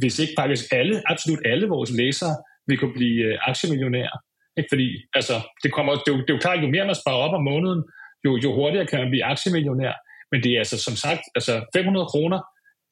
[0.00, 2.34] hvis ikke faktisk alle, absolut alle vores læsere
[2.66, 4.16] vil kunne blive øh, aktiemillionærer.
[4.58, 4.68] Ikke?
[4.72, 7.24] Fordi altså, det, kommer, det, er jo, det er jo klart, jo mere man sparer
[7.26, 7.82] op om måneden,
[8.24, 9.94] jo, jo hurtigere kan man blive aktiemillionær.
[10.30, 12.38] Men det er altså som sagt altså 500 kroner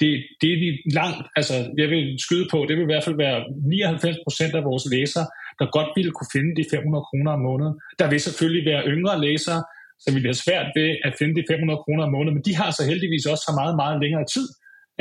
[0.00, 0.10] det,
[0.40, 3.38] det er vi langt, altså jeg vil skyde på, det vil i hvert fald være
[3.66, 5.26] 99 procent af vores læsere,
[5.58, 7.74] der godt ville kunne finde de 500 kroner om måneden.
[8.00, 9.60] Der vil selvfølgelig være yngre læsere,
[10.02, 12.70] som vil have svært ved at finde de 500 kroner om måneden, men de har
[12.78, 14.46] så heldigvis også så meget, meget længere tid.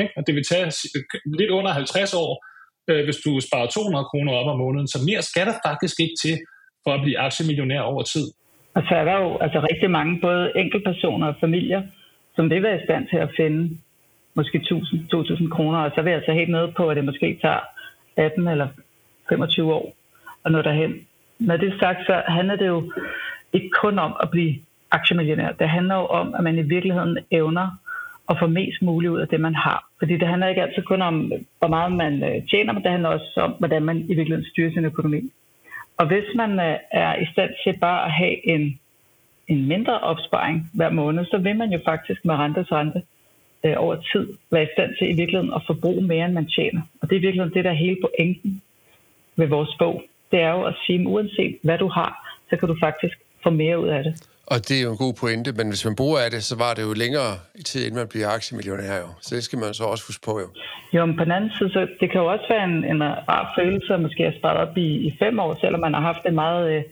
[0.02, 0.12] Ikke?
[0.16, 0.68] Og det vil tage
[1.40, 2.32] lidt under 50 år,
[2.90, 4.88] øh, hvis du sparer 200 kroner op om måneden.
[4.94, 6.36] Så mere skal der faktisk ikke til
[6.84, 8.26] for at blive aktiemillionær over tid.
[8.76, 11.82] Og så er der jo altså rigtig mange både enkeltpersoner og familier,
[12.36, 13.60] som vil være i stand til at finde
[14.34, 17.60] måske 1000-2000 kroner, og så vil jeg så helt med på, at det måske tager
[18.16, 18.68] 18 eller
[19.28, 19.96] 25 år
[20.44, 21.06] at nå derhen.
[21.38, 22.92] Når det er sagt, så handler det jo
[23.52, 24.54] ikke kun om at blive
[24.90, 25.52] aktiemillionær.
[25.52, 27.68] Det handler jo om, at man i virkeligheden evner
[28.30, 29.88] at få mest muligt ud af det, man har.
[29.98, 33.08] Fordi det handler ikke altid kun om, hvor meget man øh, tjener, men det handler
[33.08, 35.32] også om, hvordan man i virkeligheden styrer sin økonomi.
[35.96, 38.80] Og hvis man øh, er i stand til bare at have en,
[39.48, 43.02] en mindre opsparing hver måned, så vil man jo faktisk med rentes rente
[43.64, 46.82] øh, over tid være i stand til i virkeligheden at forbruge mere, end man tjener.
[47.00, 48.62] Og det er i virkeligheden det, der er hele pointen
[49.36, 50.02] ved vores bog.
[50.30, 52.12] Det er jo at sige, at uanset hvad du har,
[52.50, 54.14] så kan du faktisk få mere ud af det.
[54.46, 56.74] Og det er jo en god pointe, men hvis man bruger af det, så var
[56.74, 57.32] det jo længere
[57.68, 59.08] tid, inden man bliver aktiemillionær jo.
[59.20, 60.48] Så det skal man så også huske på jo.
[60.94, 63.44] Jo, men på den anden side, så det kan jo også være en, en rar
[63.58, 66.34] følelse at måske have sparet op i, i fem år, selvom man har haft en
[66.34, 66.82] meget øh,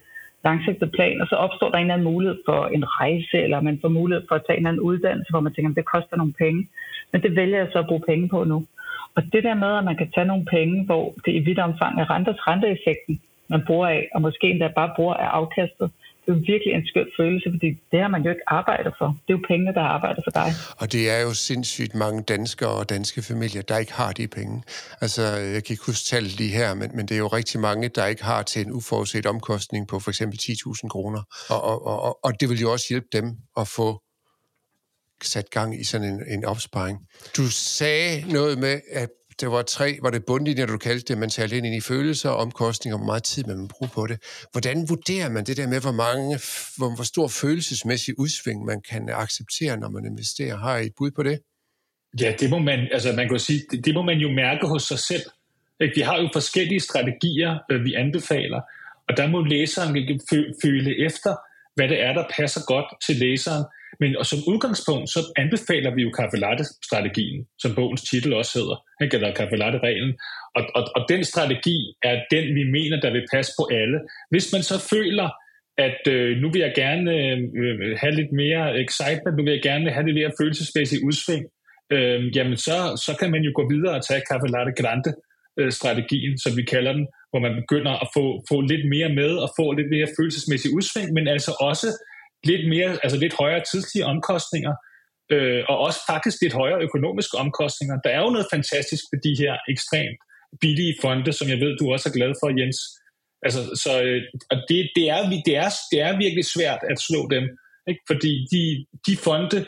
[0.48, 3.78] langsigtet plan, og så opstår der en eller anden mulighed for en rejse, eller man
[3.82, 6.16] får mulighed for at tage en eller anden uddannelse, hvor man tænker, at det koster
[6.16, 6.61] nogle penge.
[7.12, 8.58] Men det vælger jeg så at bruge penge på nu.
[9.16, 11.92] Og det der med, at man kan tage nogle penge, hvor det i vidt omfang
[12.00, 13.14] er renters renteeffekten,
[13.52, 15.88] man bruger af, og måske endda bare bruger af afkastet,
[16.28, 19.06] det er virkelig en skøn følelse, fordi det har man jo ikke arbejdet for.
[19.06, 20.50] Det er jo pengene, der arbejder for dig.
[20.80, 24.62] Og det er jo sindssygt mange danskere og danske familier, der ikke har de penge.
[25.00, 25.22] Altså,
[25.54, 28.06] jeg kan ikke huske tallet lige her, men, men det er jo rigtig mange, der
[28.06, 31.22] ikke har til en uforudset omkostning på for eksempel 10.000 kroner.
[31.50, 33.88] Og, og, og, og det vil jo også hjælpe dem at få
[35.22, 36.98] sat gang i sådan en, en opsparing.
[37.36, 39.08] Du sagde noget med, at
[39.40, 42.96] det var tre, var det bundlinjer, du kaldte det, man talte ind i følelser, omkostninger,
[42.96, 44.18] hvor meget tid man bruger på det.
[44.53, 46.38] Hvordan vurderer man det der med, hvor, mange,
[46.77, 50.57] hvor, hvor stor følelsesmæssig udsving man kan acceptere, når man investerer?
[50.57, 51.40] Har I et bud på det?
[52.20, 54.83] Ja, det må man, altså man kan sige, det, det må man jo mærke hos
[54.83, 55.22] sig selv.
[55.94, 58.61] Vi har jo forskellige strategier, øh, vi anbefaler,
[59.09, 60.20] og der må læseren
[60.62, 61.37] føle efter,
[61.74, 63.64] hvad det er, der passer godt til læseren.
[64.00, 66.37] Men og som udgangspunkt, så anbefaler vi jo kaffe
[66.88, 69.16] strategien som bogens titel også hedder, ikke?
[69.16, 69.56] eller kaffe
[69.88, 70.12] reglen
[70.56, 73.98] Og, og, og den strategi er den, vi mener, der vil passe på alle.
[74.30, 75.28] Hvis man så føler,
[75.78, 77.11] at øh, nu vil jeg gerne
[77.61, 81.44] øh, have lidt mere excitement, nu vil jeg gerne have lidt mere følelsesmæssigt udsving,
[81.94, 85.11] øh, jamen så, så kan man jo gå videre og tage kaffe latte grande
[85.58, 89.32] øh, strategien, som vi kalder den, hvor man begynder at få, få lidt mere med
[89.44, 91.88] og få lidt mere følelsesmæssigt udsving, men altså også
[92.44, 94.74] lidt, mere, altså lidt højere tidslige omkostninger,
[95.33, 97.96] øh, og også faktisk lidt højere økonomiske omkostninger.
[98.05, 100.18] Der er jo noget fantastisk ved de her ekstremt
[100.61, 102.79] billige fonde, som jeg ved, du også er glad for, Jens.
[103.46, 104.22] Altså, så, øh,
[104.53, 107.44] og det, det, er, det, er, det er virkelig svært at slå dem,
[107.90, 108.03] ikke?
[108.11, 108.62] fordi de,
[109.07, 109.59] de fonde,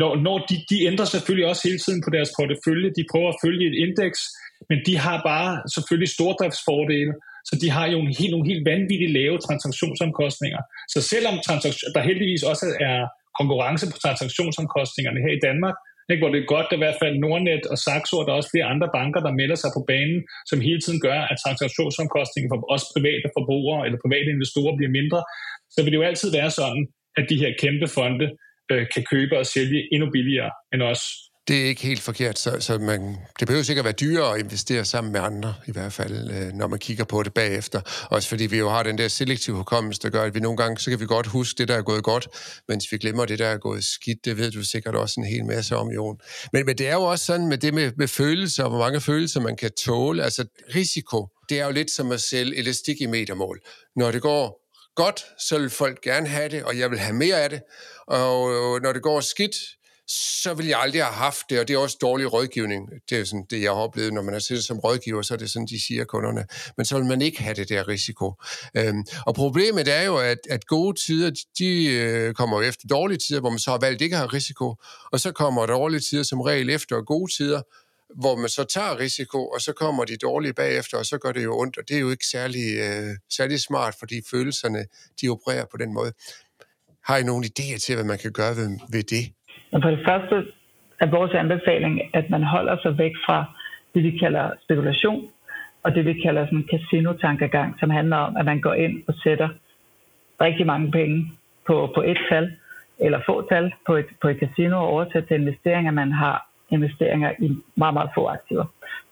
[0.00, 3.40] når, når de, de ændrer selvfølgelig også hele tiden på deres portefølje, de prøver at
[3.44, 4.20] følge et indeks,
[4.68, 7.12] men de har bare selvfølgelig stordriftsfordele,
[7.48, 10.60] så de har jo en helt, nogle helt vanvittigt lave transaktionsomkostninger.
[10.92, 12.98] Så selvom transaktion, der heldigvis også er
[13.40, 15.76] konkurrence på transaktionsomkostningerne her i Danmark,
[16.10, 18.40] ikke, hvor det er godt, at i hvert fald Nordnet og Saxo, og der er
[18.40, 20.18] også flere andre banker, der melder sig på banen,
[20.50, 25.20] som hele tiden gør, at transaktionsomkostningen for os private forbrugere eller private investorer bliver mindre,
[25.74, 26.82] så vil det jo altid være sådan,
[27.18, 28.26] at de her kæmpe fonde
[28.72, 31.02] øh, kan købe og sælge endnu billigere end os.
[31.48, 34.84] Det er ikke helt forkert, så, så man, det behøver sikkert være dyrere at investere
[34.84, 37.80] sammen med andre, i hvert fald, øh, når man kigger på det bagefter.
[38.10, 40.78] Også fordi vi jo har den der selektive hukommelse, der gør, at vi nogle gange,
[40.78, 42.28] så kan vi godt huske det, der er gået godt,
[42.68, 44.24] mens vi glemmer det, der er gået skidt.
[44.24, 46.20] Det ved du sikkert også en hel masse om, Jon.
[46.52, 49.40] Men, men det er jo også sådan med det med, med følelser, hvor mange følelser
[49.40, 50.24] man kan tåle.
[50.24, 53.60] Altså risiko, det er jo lidt som at sælge elastik i metermål.
[53.96, 57.42] Når det går godt, så vil folk gerne have det, og jeg vil have mere
[57.42, 57.60] af det.
[58.06, 59.54] Og når det går skidt,
[60.08, 62.88] så ville jeg aldrig have haft det, og det er også dårlig rådgivning.
[63.10, 65.38] Det er sådan det, jeg har oplevet, når man er siddet som rådgiver, så er
[65.38, 66.46] det sådan, de siger kunderne.
[66.76, 68.34] Men så vil man ikke have det der risiko.
[68.76, 73.18] Øhm, og problemet er jo, at, at gode tider, de øh, kommer jo efter dårlige
[73.18, 74.74] tider, hvor man så har valgt ikke at have risiko,
[75.12, 77.62] og så kommer dårlige tider som regel efter gode tider,
[78.20, 81.44] hvor man så tager risiko, og så kommer de dårlige bagefter, og så gør det
[81.44, 84.86] jo ondt, og det er jo ikke særlig, øh, særlig smart, fordi følelserne,
[85.20, 86.12] de opererer på den måde.
[87.04, 89.32] Har I nogle idéer til, hvad man kan gøre ved, ved det?
[89.72, 90.46] Men for det første
[91.00, 93.44] er vores anbefaling, at man holder sig væk fra
[93.94, 95.28] det, vi kalder spekulation,
[95.82, 99.48] og det, vi kalder sådan casino-tankegang, som handler om, at man går ind og sætter
[100.40, 101.32] rigtig mange penge
[101.66, 102.52] på, på et tal,
[102.98, 107.32] eller få tal på et, på et casino og oversætter til investeringer, man har investeringer
[107.38, 108.64] i meget, meget få aktiver.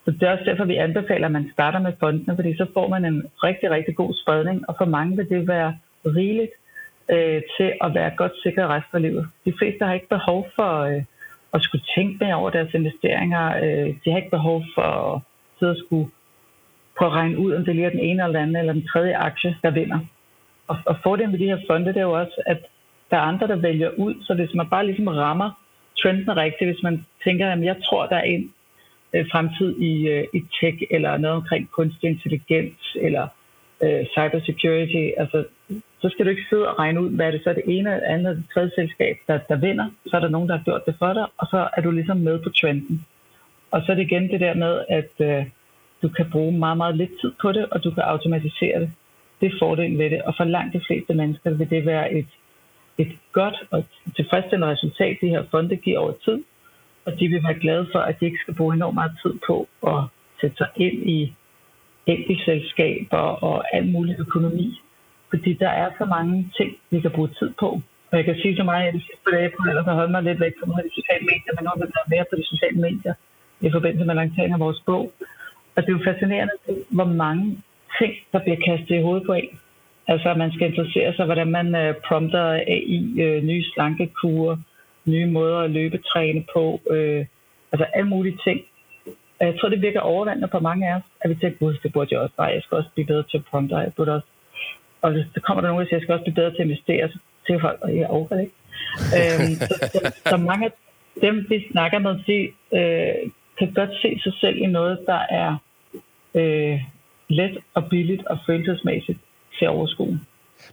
[0.04, 2.88] Så det er også derfor, vi anbefaler, at man starter med fondene, fordi så får
[2.88, 6.52] man en rigtig, rigtig god spredning, og for mange vil det være rigeligt
[7.10, 9.28] øh, til at være godt sikret resten af livet.
[9.44, 11.02] De fleste har ikke behov for øh,
[11.54, 13.44] at skulle tænke mere over deres investeringer.
[13.64, 15.20] Øh, de har ikke behov for at
[15.58, 16.10] sidde og skulle
[16.98, 18.86] prøve at regne ud, om det lige er den ene eller den anden eller den
[18.86, 19.98] tredje aktie, der vinder.
[20.68, 22.58] Og, og fordelen ved de her fonde, det er jo også, at
[23.10, 25.50] der er andre, der vælger ud, så hvis man bare ligesom rammer
[25.98, 28.52] trenden rigtigt, hvis man tænker, at jeg tror, der er en
[29.14, 33.28] øh, fremtid i, øh, i tech, eller noget omkring kunstig intelligens, eller
[33.82, 35.44] øh, cybersecurity, altså,
[36.00, 37.90] så skal du ikke sidde og regne ud, hvad er det så er det ene,
[37.90, 39.86] det andet, det tredje selskab, der, der vinder.
[40.06, 42.16] Så er der nogen, der har gjort det for dig, og så er du ligesom
[42.16, 43.06] med på trenden.
[43.70, 45.46] Og så er det igen det der med, at øh,
[46.02, 48.90] du kan bruge meget, meget lidt tid på det, og du kan automatisere det.
[49.40, 52.28] Det er fordelen ved det, og for langt de fleste mennesker vil det være et,
[52.98, 53.84] et godt og
[54.16, 56.42] tilfredsstillende resultat, de her fonde giver over tid,
[57.04, 59.68] og de vil være glade for, at de ikke skal bruge enormt meget tid på
[59.86, 60.02] at
[60.40, 61.34] sætte sig ind i
[62.06, 64.80] enkeltselskaber og alt muligt økonomi.
[65.30, 67.68] Fordi der er så mange ting, vi kan bruge tid på.
[68.10, 70.40] Og jeg kan sige så meget, at det sidste dage på, at holde mig lidt
[70.40, 72.78] væk fra nogle af de sociale medier, men nu vil været mere på de sociale
[72.86, 73.14] medier
[73.60, 75.12] i forbindelse med lanceringen af vores bog.
[75.74, 76.54] Og det er jo fascinerende,
[76.90, 77.46] hvor mange
[77.98, 79.58] ting, der bliver kastet i hovedet på en.
[80.12, 82.44] Altså, man skal interessere sig, hvordan man øh, prompter
[82.76, 84.56] AI, uh, øh, nye slankekurer,
[85.04, 87.26] nye måder at løbetræne på, øh,
[87.72, 88.60] altså alle mulige ting.
[89.40, 92.08] Jeg tror, det virker overvældende på mange af os, at vi tænker, at det burde
[92.10, 92.34] jeg også.
[92.36, 94.26] bare, jeg skal også blive bedre til at prompte, jeg burde også.
[95.02, 96.68] Og der kommer der nogen, der siger, at jeg skal også blive bedre til at
[96.68, 98.56] investere, så tænker folk, at jeg overgår det ikke.
[99.18, 100.72] øhm, så, så, så, mange af
[101.20, 102.38] dem, vi snakker med, de
[102.78, 105.56] øh, kan godt se sig selv i noget, der er
[106.34, 106.80] øh,
[107.28, 109.18] let og billigt og følelsesmæssigt
[109.58, 110.20] til at overskue.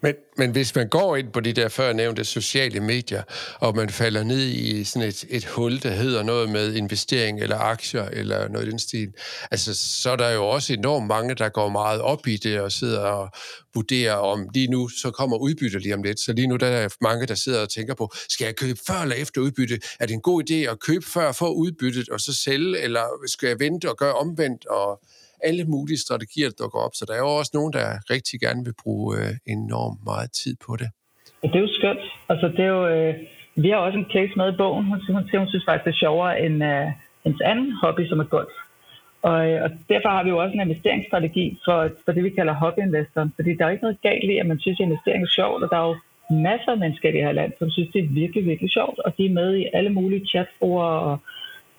[0.02, 3.24] Men, men hvis man går ind på de der før nævnte sociale medier,
[3.60, 7.58] og man falder ned i sådan et, et hul, der hedder noget med investering eller
[7.58, 9.14] aktier eller noget i den stil,
[9.52, 12.72] altså så er der jo også enormt mange, der går meget op i det og
[12.72, 13.30] sidder og
[13.74, 16.20] vurderer om lige nu, så kommer udbytte lige om lidt.
[16.20, 19.02] Så lige nu der er mange, der sidder og tænker på, skal jeg købe før
[19.02, 19.80] eller efter udbytte?
[20.00, 23.48] Er det en god idé at købe før for udbyttet og så sælge, eller skal
[23.48, 24.66] jeg vente og gøre omvendt?
[24.66, 25.02] Og
[25.44, 26.96] alle mulige strategier, der dukker op.
[26.96, 30.56] Så der er jo også nogen, der rigtig gerne vil bruge øh, enormt meget tid
[30.66, 30.90] på det.
[31.44, 32.06] Det er jo skønt.
[32.30, 33.14] Altså, det er jo, øh,
[33.56, 34.86] vi har også en case med i bogen.
[34.86, 36.88] Hun, hun, hun synes faktisk, det er sjovere end øh,
[37.24, 38.56] hendes anden hobby, som er golf.
[39.22, 42.54] Og, øh, og derfor har vi jo også en investeringsstrategi for, for det, vi kalder
[42.54, 43.34] hobbyinvestoren.
[43.36, 45.70] Fordi der er ikke noget galt i, at man synes, at investering er sjovt, og
[45.72, 45.96] der er jo
[46.30, 49.18] masser af mennesker i det her land, som synes, det er virkelig, virkelig sjovt, og
[49.18, 51.18] de er med i alle mulige chatforer og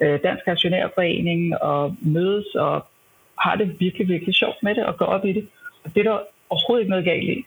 [0.00, 2.86] øh, Dansk Aktionærforening og mødes og
[3.40, 5.48] har det virkelig, virkelig sjovt med det og går op i det.
[5.84, 6.18] Og det er der
[6.50, 7.44] overhovedet ikke noget galt i.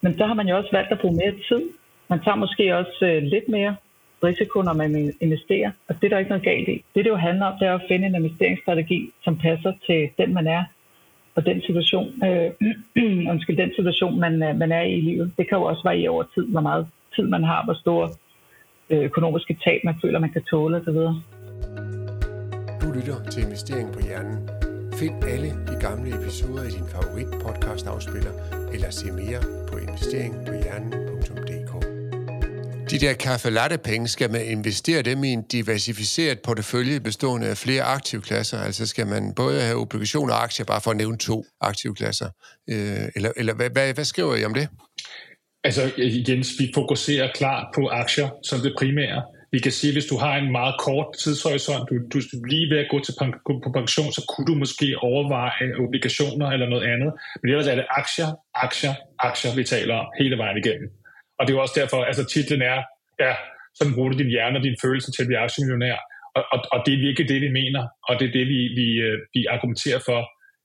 [0.00, 1.62] Men der har man jo også valgt at bruge mere tid.
[2.08, 3.76] Man tager måske også øh, lidt mere
[4.24, 6.84] risiko, når man investerer, og det er der ikke noget galt i.
[6.94, 10.34] Det, det jo handler om, det er at finde en investeringsstrategi, som passer til den,
[10.34, 10.64] man er,
[11.34, 12.50] og den situation, øh,
[13.32, 15.32] undskyld, den situation man, øh, man er i i livet.
[15.38, 18.10] Det kan jo også variere over tid, hvor meget tid man har, hvor store
[18.90, 21.00] øh, økonomiske tab man føler, man kan tåle osv.
[22.82, 24.61] Du lytter til Investering på Hjernen
[25.02, 28.32] Find alle de gamle episoder i din favorit podcast afspiller,
[28.74, 31.72] eller se mere på investeringpohjernen.dk.
[32.90, 37.56] De der kaffe latte penge, skal man investere dem i en diversificeret portefølje bestående af
[37.56, 38.58] flere aktivklasser?
[38.58, 42.28] Altså skal man både have obligationer og aktier, bare for at nævne to aktivklasser?
[42.70, 44.68] Øh, eller eller hvad, hvad, hvad skriver I om det?
[45.64, 45.92] Altså
[46.28, 49.22] Jens, vi fokuserer klart på aktier som det primære.
[49.54, 52.70] Vi kan sige, at hvis du har en meget kort tidshorisont, du, du er lige
[52.72, 53.14] ved at gå, til
[53.64, 57.10] på pension, så kunne du måske overveje obligationer eller noget andet.
[57.40, 58.94] Men ellers er det aktier, aktier,
[59.28, 60.88] aktier, vi taler om hele vejen igennem.
[61.38, 62.78] Og det er jo også derfor, altså titlen er,
[63.24, 63.32] ja,
[63.78, 65.96] sådan bruger du din hjerne og din følelse til at blive aktiemillionær.
[66.36, 68.88] Og, og, og det er virkelig det, vi mener, og det er det, vi, vi,
[69.06, 70.20] øh, vi argumenterer for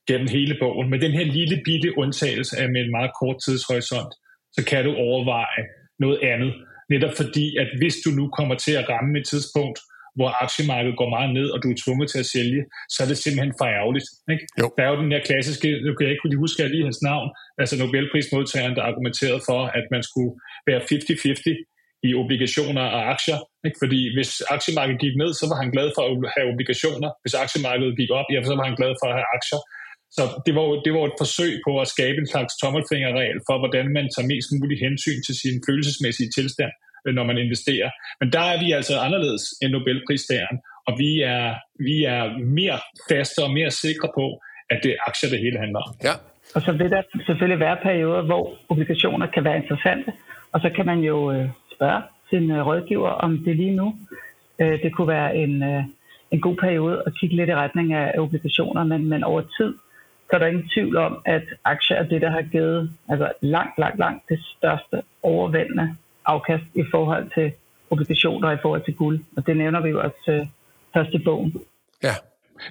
[0.08, 0.90] gennem hele bogen.
[0.90, 4.12] Med den her lille bitte undtagelse af med en meget kort tidshorisont,
[4.56, 5.62] så kan du overveje
[6.04, 6.52] noget andet.
[6.92, 9.78] Netop fordi, at hvis du nu kommer til at ramme et tidspunkt,
[10.18, 13.18] hvor aktiemarkedet går meget ned, og du er tvunget til at sælge, så er det
[13.24, 14.08] simpelthen for ærgerligt.
[14.32, 14.44] Ikke?
[14.60, 14.66] Jo.
[14.76, 17.28] Der er jo den her klassiske, nu kan jeg ikke lige huske lige hans navn,
[17.60, 20.32] altså Nobelprismodtageren, der argumenterede for, at man skulle
[20.68, 23.38] være 50-50 i obligationer og aktier.
[23.66, 23.78] Ikke?
[23.82, 27.10] Fordi hvis aktiemarkedet gik ned, så var han glad for at have obligationer.
[27.22, 29.60] Hvis aktiemarkedet gik op, ja, så var han glad for at have aktier.
[30.16, 33.86] Så det var, det var et forsøg på at skabe en slags tommelfingerregel for, hvordan
[33.96, 36.72] man tager mest muligt hensyn til sin følelsesmæssige tilstand,
[37.04, 37.90] øh, når man investerer.
[38.20, 41.46] Men der er vi altså anderledes end Nobelpristageren, og vi er,
[41.88, 42.22] vi er
[42.58, 42.78] mere
[43.10, 44.26] faste og mere sikre på,
[44.70, 45.92] at det er aktier, det hele handler om.
[46.08, 46.14] Ja.
[46.54, 50.12] Og så vil der selvfølgelig være perioder, hvor obligationer kan være interessante,
[50.52, 53.94] og så kan man jo øh, spørge sin øh, rådgiver, om det lige nu
[54.58, 55.62] det kunne være en,
[56.30, 59.74] en god periode at kigge lidt i retning af obligationer, men, men over tid,
[60.30, 63.78] så er der ingen tvivl om, at aktier er det, der har givet altså langt,
[63.78, 67.52] langt, langt det største overvældende afkast i forhold til
[67.90, 69.24] obligationer i forhold til guld.
[69.36, 70.46] Og det nævner vi jo også øh,
[70.94, 71.54] først i bogen.
[72.02, 72.14] Ja.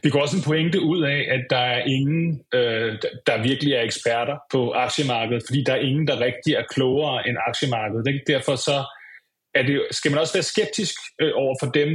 [0.03, 3.81] Vi går også en pointe ud af, at der er ingen, øh, der virkelig er
[3.81, 8.07] eksperter på aktiemarkedet, fordi der er ingen, der rigtig er klogere end aktiemarkedet.
[8.07, 8.23] Ikke?
[8.27, 8.77] Derfor så
[9.55, 11.89] er det, skal man også være skeptisk øh, over for dem,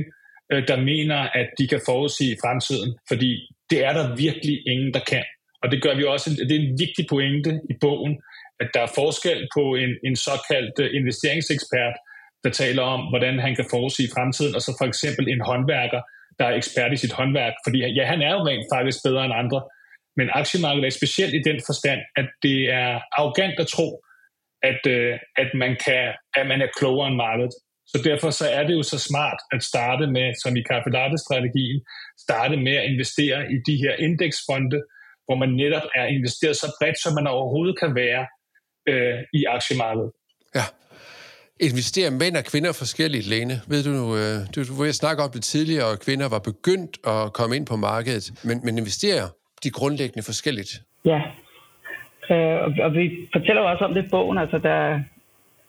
[0.53, 3.31] øh, der mener, at de kan forudsige fremtiden, fordi
[3.71, 5.25] det er der virkelig ingen, der kan.
[5.63, 8.15] Og det gør vi også, det er en vigtig pointe i bogen,
[8.61, 11.97] at der er forskel på en, en såkaldt øh, investeringsekspert,
[12.45, 16.01] der taler om, hvordan han kan forudsige fremtiden, og så for eksempel en håndværker,
[16.39, 17.55] der er ekspert i sit håndværk.
[17.65, 19.61] Fordi ja, han er jo rent faktisk bedre end andre,
[20.17, 23.89] men aktiemarkedet er specielt i den forstand, at det er arrogant at tro,
[24.63, 27.55] at, øh, at, man, kan, at man er klogere end markedet.
[27.87, 30.65] Så derfor så er det jo så smart at starte med, som i
[31.25, 31.81] strategien
[32.19, 34.79] starte med at investere i de her indeksfonde,
[35.33, 38.23] hvor man netop er investeret så bredt, som man overhovedet kan være
[38.91, 40.11] øh, i aktiemarkedet.
[40.59, 40.67] Ja.
[41.69, 43.55] Investerer mænd og kvinder forskelligt, Lene?
[43.73, 47.33] Ved du, øh, du, du vil snakke om det tidligere, og kvinder var begyndt at
[47.39, 49.27] komme ind på markedet, men, men investerer
[49.65, 50.73] de grundlæggende forskelligt?
[51.13, 51.21] Ja,
[52.33, 53.05] øh, og, og vi
[53.37, 54.79] fortæller også om det i bogen, altså der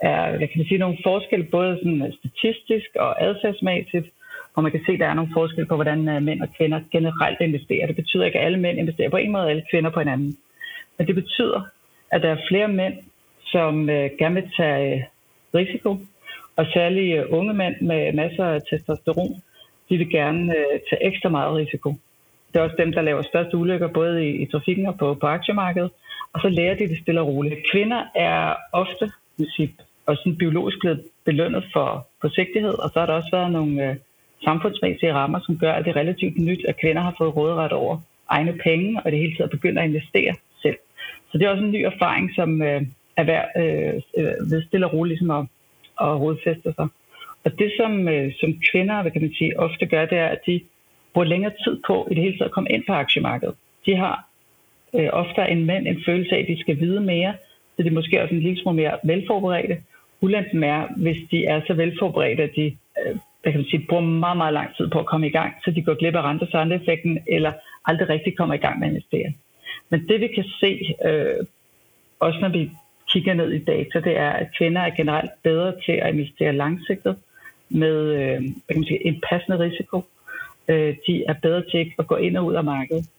[0.09, 4.07] er, jeg kan sige, nogle forskelle, både sådan statistisk og adfærdsmæssigt,
[4.55, 6.79] og man kan se, at der er nogle forskelle på, hvordan øh, mænd og kvinder
[6.91, 7.87] generelt investerer.
[7.87, 10.07] Det betyder ikke, at alle mænd investerer på en måde, og alle kvinder på en
[10.07, 10.37] anden.
[10.97, 11.61] Men det betyder,
[12.11, 12.93] at der er flere mænd,
[13.45, 15.01] som øh, gerne vil tage øh,
[15.55, 15.97] risiko,
[16.55, 19.41] og særligt øh, unge mænd med masser af testosteron,
[19.89, 21.89] de vil gerne øh, tage ekstra meget risiko.
[22.53, 25.27] Det er også dem, der laver største ulykker, både i, i trafikken og på, på
[25.27, 25.91] aktiemarkedet.
[26.33, 27.55] Og så lærer de det stille og roligt.
[27.71, 29.11] Kvinder er ofte
[29.55, 33.89] sige, også sådan biologisk blevet belønnet for forsigtighed, og så har der også været nogle
[33.89, 33.95] øh,
[34.43, 37.97] samfundsmæssige rammer, som gør, at det er relativt nyt, at kvinder har fået råderet over
[38.29, 40.77] egne penge, og det hele taget begynder at investere selv.
[41.31, 42.81] Så det er også en ny erfaring, som øh,
[43.17, 45.45] er værd øh, øh, ved stille og roligt ligesom at,
[46.01, 46.87] at rodfæste sig.
[47.45, 50.39] Og det, som, øh, som kvinder hvad kan man sige, ofte gør, det er, at
[50.47, 50.61] de
[51.13, 53.55] bruger længere tid på i det hele taget at komme ind på aktiemarkedet.
[53.85, 54.27] De har
[54.95, 57.33] øh, ofte en mænd en følelse af, at de skal vide mere,
[57.75, 59.77] så de er måske også en lille smule mere velforberedte.
[60.21, 62.65] Ulempen er, hvis de er så velforberedte, at de
[63.05, 65.53] øh, hvad kan man sige, bruger meget, meget lang tid på at komme i gang,
[65.63, 66.47] så de går glip af rente
[67.27, 67.51] eller
[67.85, 69.33] aldrig rigtig kommer i gang med at investere.
[69.89, 71.45] Men det vi kan se, øh,
[72.19, 72.71] også når vi
[73.09, 77.15] kigger ned i data, det er, at kvinder er generelt bedre til at investere langsigtet
[77.69, 80.03] med øh, hvad kan man sige, en passende risiko.
[80.67, 83.09] Øh, de er bedre til at gå ind og ud af markedet.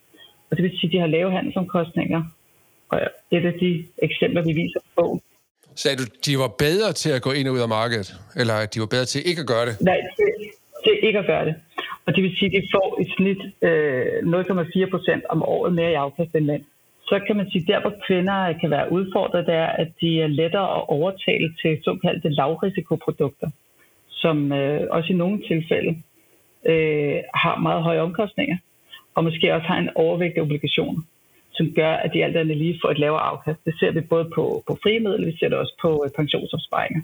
[0.50, 2.22] Og det vil sige, at de har lave handelsomkostninger.
[2.88, 3.00] Og
[3.30, 5.20] et af de eksempler, vi viser på
[5.76, 8.08] Sagde du, de var bedre til at gå ind og ud af markedet?
[8.40, 9.74] Eller at de var bedre til ikke at gøre det?
[9.80, 10.28] Nej, til,
[10.84, 11.54] til ikke at gøre det.
[12.06, 15.90] Og det vil sige, at de får i snit øh, 0,4 procent om året mere
[15.90, 16.64] i afkast end mænd.
[17.08, 20.20] Så kan man sige, at der hvor kvinder kan være udfordret, det er, at de
[20.20, 23.50] er lettere at overtale til såkaldte lavrisikoprodukter,
[24.08, 25.92] som øh, også i nogle tilfælde
[26.66, 28.56] øh, har meget høje omkostninger.
[29.14, 31.02] og måske også har en overvægt af obligationer,
[31.54, 33.64] som gør, at de alt andet lige får et lavere afkast.
[33.64, 37.02] Det ser vi både på, på frimidler, vi ser det også på øh, pensionsopsparinger.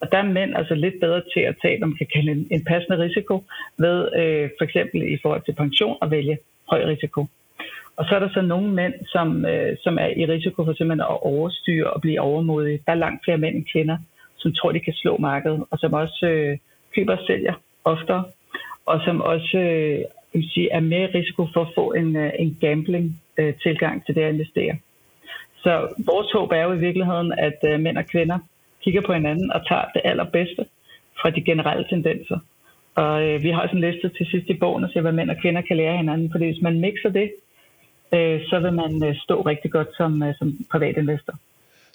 [0.00, 2.46] Og der er mænd altså lidt bedre til at tage, hvad man kan kalde en,
[2.50, 3.44] en passende risiko,
[3.78, 6.38] ved øh, for eksempel i forhold til pension at vælge
[6.70, 7.26] høj risiko.
[7.96, 11.00] Og så er der så nogle mænd, som, øh, som er i risiko for simpelthen
[11.00, 12.80] at overstyre og blive overmodige.
[12.86, 13.98] Der er langt flere mænd end kvinder,
[14.36, 16.58] som tror, de kan slå markedet, og som også øh,
[16.94, 18.24] køber og sælger oftere,
[18.86, 20.00] og som også øh,
[20.32, 24.22] vil sige, er mere risiko for at få en, øh, en gambling øh, til det
[24.22, 24.76] at investere.
[25.64, 25.72] Så
[26.06, 28.38] vores håb er jo i virkeligheden, at øh, mænd og kvinder
[28.84, 30.64] kigger på hinanden og tager det allerbedste
[31.20, 32.38] fra de generelle tendenser.
[32.94, 35.30] Og øh, vi har også en liste til sidst i bogen og ser, hvad mænd
[35.30, 36.28] og kvinder kan lære hinanden.
[36.32, 37.28] Fordi hvis man mixer det,
[38.14, 41.34] øh, så vil man øh, stå rigtig godt som, øh, som privatinvestor.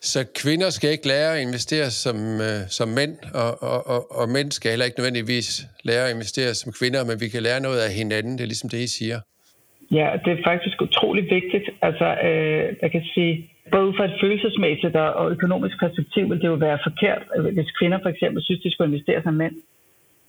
[0.02, 4.30] Så kvinder skal ikke lære at investere som, øh, som mænd, og, og, og, og
[4.30, 7.80] mænd skal heller ikke nødvendigvis lære at investere som kvinder, men vi kan lære noget
[7.80, 8.34] af hinanden.
[8.34, 9.20] Det er ligesom det, I siger.
[9.92, 11.70] Ja, det er faktisk utrolig vigtigt.
[11.82, 16.54] Altså, øh, jeg kan sige, både fra et følelsesmæssigt og økonomisk perspektiv vil det jo
[16.54, 19.56] være forkert, øh, hvis kvinder for eksempel synes, de skulle investere som mænd.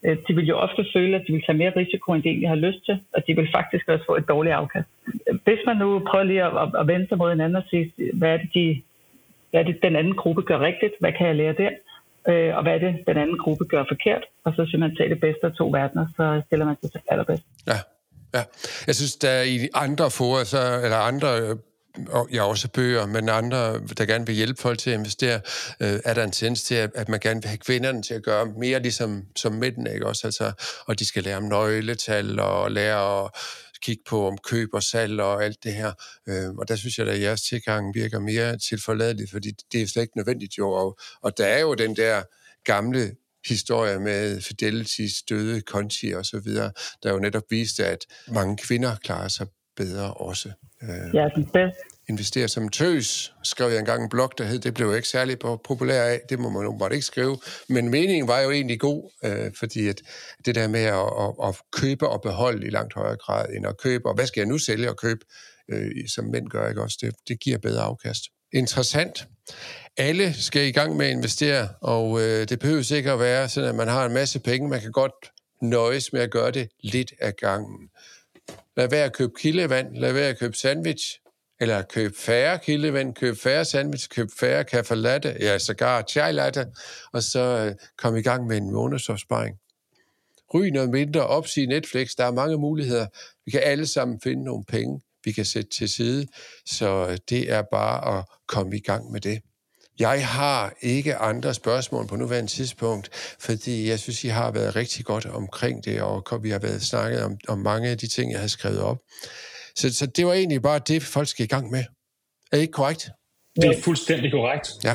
[0.05, 2.49] Øh, de vil jo ofte føle, at de vil tage mere risiko, end de egentlig
[2.49, 4.89] har lyst til, og de vil faktisk også få et dårligt afkast.
[5.45, 8.37] Hvis man nu prøver lige at, at vende sig mod hinanden og sige, hvad er
[8.37, 8.83] det, de,
[9.51, 11.71] hvad er det den anden gruppe gør rigtigt, hvad kan jeg lære der,
[12.29, 15.21] øh, og hvad er det, den anden gruppe gør forkert, og så man tage det
[15.21, 17.45] bedste af to verdener, så stiller man sig til allerbedst.
[17.67, 17.79] Ja,
[18.35, 18.45] ja.
[18.87, 21.57] Jeg synes, der i andre forer, så, eller andre øh,
[22.09, 25.41] og ja, også bøger, men andre, der gerne vil hjælpe folk til at investere,
[25.81, 28.23] øh, er der en tendens til, at, at man gerne vil have kvinderne til at
[28.23, 30.27] gøre mere ligesom som mændene, ikke også?
[30.27, 30.53] Altså,
[30.87, 33.31] og de skal lære om nøgletal og lære at
[33.83, 35.93] kigge på om køb og salg og alt det her.
[36.29, 40.03] Øh, og der synes jeg, at jeres tilgang virker mere tilforladeligt, fordi det er slet
[40.03, 40.71] ikke nødvendigt jo.
[40.71, 42.23] Og, og der er jo den der
[42.65, 43.13] gamle
[43.49, 46.73] historie med Fidelity's døde konti og så videre,
[47.03, 50.49] der jo netop viste, at mange kvinder klarer sig bedre også.
[50.83, 51.81] Øh, ja, det bedste.
[52.09, 56.03] Investere som tøs, skrev jeg engang en blog, der hed, det blev ikke særlig populær
[56.03, 57.39] af, det må man jo bare ikke skrive,
[57.69, 60.03] men meningen var jo egentlig god, øh, fordi at
[60.45, 63.79] det der med at, at, at købe og beholde i langt højere grad, end at
[63.79, 65.21] købe, og hvad skal jeg nu sælge og købe,
[65.73, 68.23] øh, som mænd gør, ikke også, det, det giver bedre afkast.
[68.53, 69.27] Interessant.
[69.97, 73.69] Alle skal i gang med at investere, og øh, det behøver ikke at være sådan,
[73.69, 75.13] at man har en masse penge, man kan godt
[75.63, 77.89] nøjes med at gøre det lidt af gangen.
[78.77, 81.05] Lad være at købe kildevand, lad være at købe sandwich,
[81.61, 86.67] eller køb færre kildevand, køb færre sandwich, køb færre kaffe latte, ja, sågar chai latte,
[87.13, 89.57] og så øh, kom i gang med en månedsopsparing.
[90.55, 93.07] Ryg noget mindre, opsige Netflix, der er mange muligheder.
[93.45, 96.27] Vi kan alle sammen finde nogle penge, vi kan sætte til side,
[96.67, 99.41] så øh, det er bare at komme i gang med det.
[99.99, 103.09] Jeg har ikke andre spørgsmål på nuværende tidspunkt,
[103.41, 107.23] fordi jeg synes, I har været rigtig godt omkring det, og vi har været snakket
[107.23, 108.99] om, om mange af de ting, jeg har skrevet op.
[109.77, 111.85] Så, så det var egentlig bare det, folk skal i gang med.
[112.53, 113.11] Er det ikke korrekt?
[113.57, 114.69] Det er fuldstændig korrekt.
[114.85, 114.95] Ja.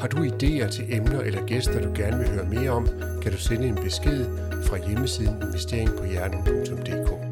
[0.00, 2.86] Har du idéer til emner eller gæster, du gerne vil høre mere om,
[3.22, 4.24] kan du sende en besked
[4.64, 7.23] fra hjemmesiden investeringpohjernen.dk.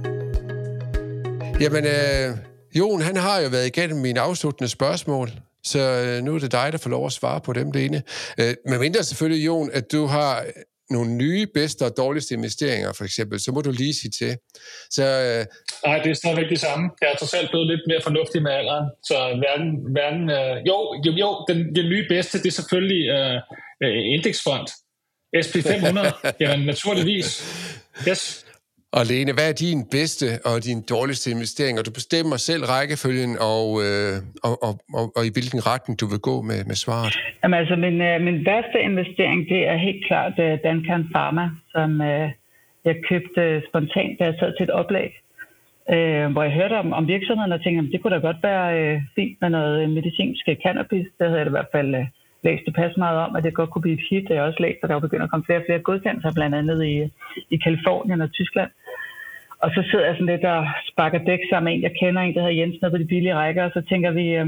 [1.63, 2.37] Jamen, øh,
[2.79, 5.29] Jon, han har jo været igennem mine afsluttende spørgsmål,
[5.65, 8.03] så øh, nu er det dig, der får lov at svare på dem, det ene.
[8.41, 10.45] Øh, men mindre selvfølgelig, Jon, at du har
[10.91, 14.37] nogle nye, bedste og dårligste investeringer, for eksempel, så må du lige sige til.
[14.91, 15.47] Så, øh...
[15.87, 16.91] Nej, det er stadigvæk det samme.
[17.01, 20.57] Jeg er trods alt blevet lidt mere fornuftig med alderen, så hverken, hverken øh...
[20.69, 23.37] jo, jo, jo den, den nye bedste, det er selvfølgelig øh,
[23.83, 24.69] øh indeksfond.
[25.37, 25.99] SP500,
[26.41, 27.29] jamen naturligvis.
[28.09, 28.47] Yes.
[28.99, 31.75] Og Lene, hvad er din bedste og din dårligste investering?
[31.79, 34.15] Og du bestemmer selv rækkefølgen og, øh,
[34.49, 37.13] og, og, og, og i hvilken retning du vil gå med, med svaret.
[37.43, 41.91] Jamen altså, min, øh, min værste investering, det er helt klart øh, Dankan Pharma, som
[42.11, 42.27] øh,
[42.89, 45.11] jeg købte spontant, da jeg sad til et oplæg,
[45.97, 48.67] Øh, hvor jeg hørte om, om virksomheden og tænkte, at det kunne da godt være
[48.79, 51.07] øh, fint med noget øh, medicinsk cannabis.
[51.19, 52.07] Det havde jeg i hvert fald øh,
[52.47, 54.31] læst det pas meget om, at det godt kunne blive et hit.
[54.31, 56.55] Jeg har også læst, at der var begyndt at komme flere og flere godkendelser, blandt
[56.61, 56.95] andet i,
[57.55, 58.71] i Kalifornien og Tyskland.
[59.63, 62.35] Og så sidder jeg sådan lidt og sparker dæk sammen med en, jeg kender, en,
[62.35, 64.47] der hedder Jens, nede på de billige rækker, og så tænker vi, øh,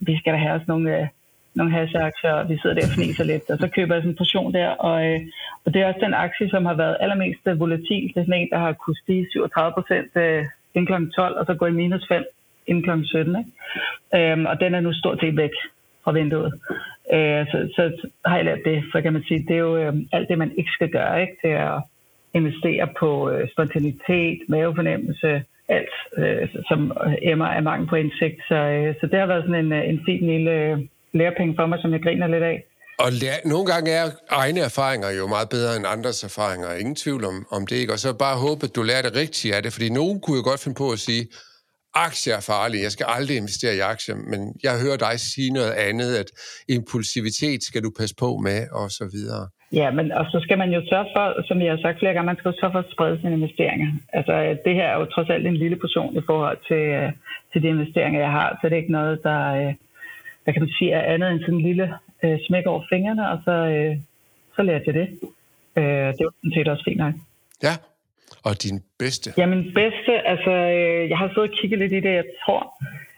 [0.00, 1.06] vi skal da have os nogle, øh,
[1.54, 4.16] nogle hasseaktier, og vi sidder der og fniser lidt, og så køber jeg sådan en
[4.16, 5.20] portion der, og, øh,
[5.64, 8.04] og det er også den aktie, som har været allermest øh, volatil.
[8.12, 10.44] Det er sådan en, der har kunnet stige 37 procent øh,
[10.74, 11.10] inden kl.
[11.16, 12.24] 12, og så gå i minus 5
[12.66, 12.90] inden kl.
[13.04, 13.36] 17.
[13.38, 14.32] Ikke?
[14.32, 15.54] Øhm, og den er nu stort set væk
[16.04, 16.52] fra vinduet.
[17.14, 19.94] Øh, så, så har jeg lært det, for kan man sige, det er jo øh,
[20.12, 21.20] alt det, man ikke skal gøre.
[21.22, 21.36] Ikke?
[21.42, 21.80] Det er
[22.38, 25.30] investere på øh, spontanitet, mavefornemmelse,
[25.76, 28.38] alt, øh, som øh, emmer af mangel på indsigt.
[28.48, 30.78] Så, øh, så det har været sådan en, øh, en fin lille øh,
[31.18, 32.58] lærepenge for mig, som jeg griner lidt af.
[32.98, 36.72] Og lær, nogle gange er egne erfaringer jo meget bedre end andres erfaringer.
[36.72, 37.92] Ingen tvivl om, om det ikke.
[37.92, 39.72] Og så bare håbe, at du lærer det rigtigt af det.
[39.72, 41.26] Fordi nogen kunne jo godt finde på at sige,
[41.94, 45.72] aktier er farlige, jeg skal aldrig investere i aktier, men jeg hører dig sige noget
[45.72, 46.30] andet, at
[46.68, 49.48] impulsivitet skal du passe på med, og så videre.
[49.72, 52.26] Ja, men og så skal man jo sørge for, som jeg har sagt flere gange,
[52.26, 53.92] man skal sørge for at sprede sine investeringer.
[54.12, 57.12] Altså, det her er jo trods alt en lille portion i forhold til, øh,
[57.52, 59.74] til de investeringer, jeg har, så det er ikke noget, der, øh,
[60.44, 61.94] hvad kan man sige, er andet end sådan en lille
[62.24, 63.96] øh, smæk over fingrene, og så, øh,
[64.56, 65.08] så lærer jeg det.
[65.76, 67.14] Øh, det er jo sådan set også fint nok.
[67.62, 67.74] Ja,
[68.44, 69.32] og din bedste?
[69.38, 72.62] Ja, min bedste, altså, øh, jeg har siddet og kigget lidt i det, jeg tror,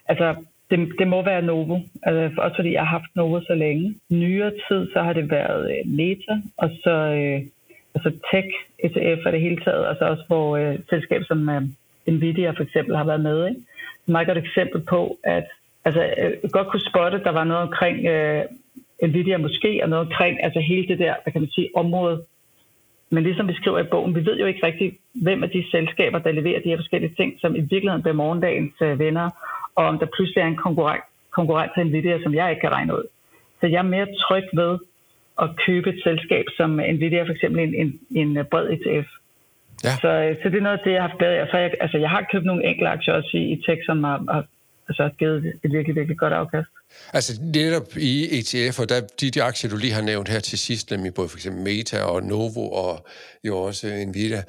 [0.07, 0.35] altså,
[0.71, 3.95] det, det må være Novo, altså, også fordi jeg har haft Novo så længe.
[4.11, 7.41] Nyere tid, så har det været øh, Meta, og så øh,
[7.95, 8.49] altså Tech
[8.85, 11.63] ETF er det hele taget, altså også hvor øh, selskab som øh,
[12.07, 13.49] Nvidia for eksempel har været med.
[13.49, 13.61] Ikke?
[14.07, 15.47] Et meget godt eksempel på, at
[15.85, 18.45] altså, jeg godt kunne spotte, at der var noget omkring øh,
[19.03, 22.23] Nvidia måske, og noget omkring altså hele det der, hvad kan man sige, område
[23.11, 26.19] men ligesom vi skriver i bogen, vi ved jo ikke rigtig, hvem af de selskaber,
[26.19, 29.31] der leverer de her forskellige ting, som i virkeligheden bliver morgendagens øh, venner,
[29.75, 32.95] og om der pludselig er en konkurrent, konkurrent til Nvidia, som jeg ikke kan regne
[32.99, 33.05] ud.
[33.61, 34.79] Så jeg er mere tryg ved
[35.43, 39.09] at købe et selskab som Nvidia, for eksempel en, en, en bred ETF.
[39.85, 39.95] Ja.
[40.03, 41.47] Så, øh, så det er noget af det, jeg har haft bedre.
[41.51, 44.19] Så jeg, altså, jeg har købt nogle enkelte aktier også i, i tech, som har,
[44.35, 44.45] har
[44.89, 46.69] altså, givet et virkelig, virkelig godt afkast.
[47.13, 50.59] Altså netop i ETF, og der, de, de aktier, du lige har nævnt her til
[50.59, 53.07] sidst, nemlig både for eksempel Meta og Novo og
[53.45, 54.43] jo også Nvidia,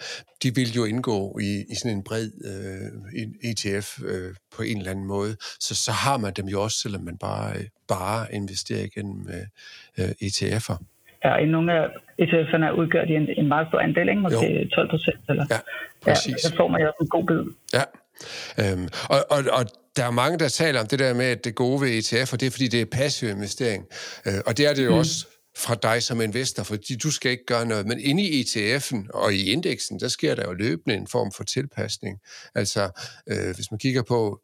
[0.44, 4.92] de vil jo indgå i, i sådan en bred øh, ETF øh, på en eller
[4.92, 5.36] anden måde.
[5.40, 7.54] Så, så har man dem jo også, selvom man bare,
[7.88, 9.28] bare investerer igennem
[10.00, 10.78] øh, ETF'er.
[11.26, 11.88] Ja, i nogle af
[12.22, 14.22] ETF'erne udgør de en, en meget stor andel, ikke?
[14.22, 14.70] måske jo.
[14.70, 15.20] 12 procent.
[15.30, 15.60] Eller, ja,
[16.04, 16.32] præcis.
[16.32, 17.42] Ja, så får man jo også en god bid.
[17.74, 17.84] Ja,
[18.60, 19.66] øhm, og, og, og
[19.96, 22.40] der er mange, der taler om det der med, at det gode ved ETF, og
[22.40, 23.86] det er, fordi det er passiv investering.
[24.26, 24.98] Øh, og det er det jo mm.
[24.98, 25.26] også
[25.58, 27.86] fra dig som investor, fordi du skal ikke gøre noget.
[27.86, 31.44] Men inde i ETF'en og i indeksen, der sker der jo løbende en form for
[31.44, 32.20] tilpasning.
[32.56, 32.90] Altså,
[33.28, 34.40] øh, hvis man kigger på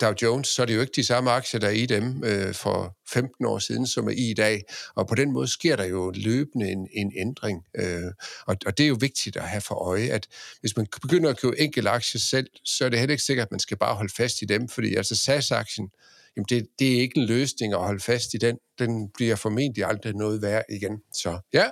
[0.00, 2.54] Dow Jones, så er det jo ikke de samme aktier, der er i dem øh,
[2.54, 4.62] for 15 år siden, som er i i dag.
[4.94, 7.64] Og på den måde sker der jo løbende en, en ændring.
[7.78, 8.02] Øh,
[8.46, 10.26] og, og det er jo vigtigt at have for øje, at
[10.60, 13.50] hvis man begynder at købe enkelte aktier selv, så er det heller ikke sikkert, at
[13.50, 15.90] man skal bare holde fast i dem, fordi altså SAS-aktien,
[16.36, 18.58] jamen det, det er ikke en løsning at holde fast i den.
[18.78, 20.98] Den bliver formentlig aldrig noget værd igen.
[21.14, 21.70] Så ja,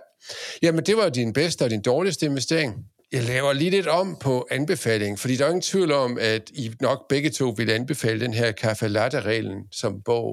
[0.63, 2.87] jamen det var din bedste og din dårligste investering.
[3.17, 6.65] Jeg laver lige lidt om på anbefalingen, fordi der er ingen tvivl om, at I
[6.89, 10.29] nok begge to vil anbefale den her kaffe latte-reglen som bog.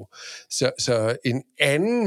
[0.58, 0.94] Så, så
[1.30, 1.98] en anden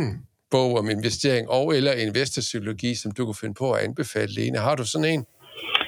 [0.54, 4.58] bog om investering og eller investorpsykologi, som du kunne finde på at anbefale, Lene.
[4.68, 5.22] Har du sådan en?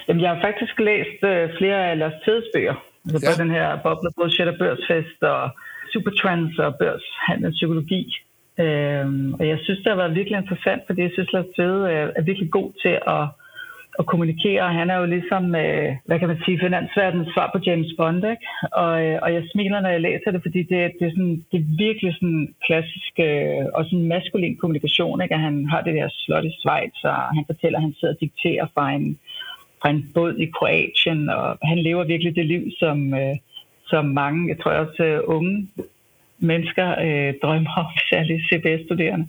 [0.06, 2.76] Jamen, jeg har faktisk læst uh, flere af Lars Tedes bøger.
[3.14, 3.42] Altså ja.
[3.42, 5.42] den her Bobler, Bullshit og Børsfest og
[5.92, 8.02] Supertrends og Børshandelspsykologi.
[8.64, 12.04] Øhm, og jeg synes, det har været virkelig interessant, fordi jeg synes, Lars Tede er,
[12.18, 13.24] er virkelig god til at
[13.98, 14.72] at kommunikere.
[14.72, 18.46] Han er jo ligesom, øh, hvad kan man sige, finansverdens svar på James Bond, ikke?
[18.72, 21.58] Og, øh, og jeg smiler, når jeg læser det, fordi det, det, er, sådan, det
[21.60, 25.34] er virkelig sådan klassisk øh, og sådan maskulin kommunikation, ikke?
[25.34, 28.20] At han har det der slot i Schweiz, og han fortæller, at han sidder og
[28.20, 29.18] dikterer fra en,
[29.80, 33.36] fra en båd i Kroatien, og han lever virkelig det liv, som, øh,
[33.86, 35.68] som mange, jeg tror også øh, unge
[36.38, 39.26] mennesker øh, drømmer om, særligt CBS-studerende.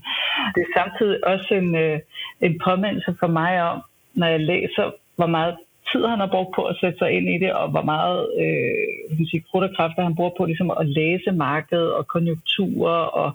[0.56, 2.00] Det er samtidig også en, øh,
[2.42, 3.82] en påmindelse for mig om,
[4.20, 5.56] når jeg læser, hvor meget
[5.92, 9.28] tid han har brugt på at sætte sig ind i det, og hvor meget øh,
[9.30, 13.32] sige, krudt og kræfter han bruger på ligesom at læse markedet og konjunkturer og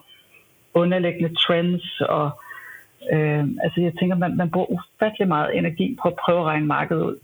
[0.75, 2.01] underliggende trends.
[2.01, 2.31] Og,
[3.13, 6.67] øh, altså jeg tænker, man, man bruger ufattelig meget energi på at prøve at regne
[6.67, 7.17] markedet ud.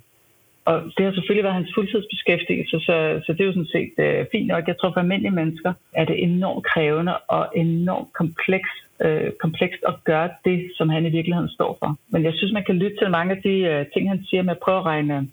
[0.64, 4.26] Og det har selvfølgelig været hans fuldtidsbeskæftigelse, så, så det er jo sådan set øh,
[4.32, 4.68] fint nok.
[4.68, 9.94] Jeg tror, for almindelige mennesker er det enormt krævende og enormt komplekst øh, komplekst at
[10.04, 11.96] gøre det, som han i virkeligheden står for.
[12.08, 14.52] Men jeg synes, man kan lytte til mange af de øh, ting, han siger med
[14.52, 15.28] at prøve at regne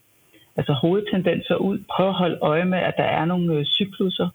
[0.57, 4.29] altså hovedtendenser ud, prøve at holde øje med, at der er nogle øh, cykluser,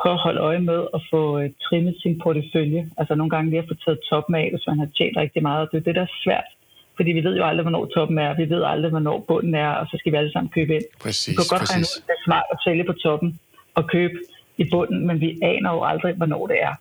[0.00, 2.88] prøve at holde øje med at få øh, trimmet sin portefølje.
[2.98, 5.60] Altså nogle gange lige at få taget toppen af, hvis man har tjent rigtig meget.
[5.66, 6.48] Og det er det, der er svært.
[6.96, 8.36] Fordi vi ved jo aldrig, hvornår toppen er.
[8.36, 10.84] Vi ved aldrig, hvornår bunden er, og så skal vi alle sammen købe ind.
[11.02, 11.74] Præcis, vi kan godt præcis.
[11.74, 13.38] regne ud, at det er smart at sælge på toppen
[13.74, 14.18] og købe
[14.56, 16.74] i bunden, men vi aner jo aldrig, hvornår det er.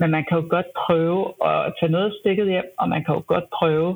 [0.00, 1.20] Men man kan jo godt prøve
[1.50, 3.90] at tage noget stikket hjem, og man kan jo godt prøve,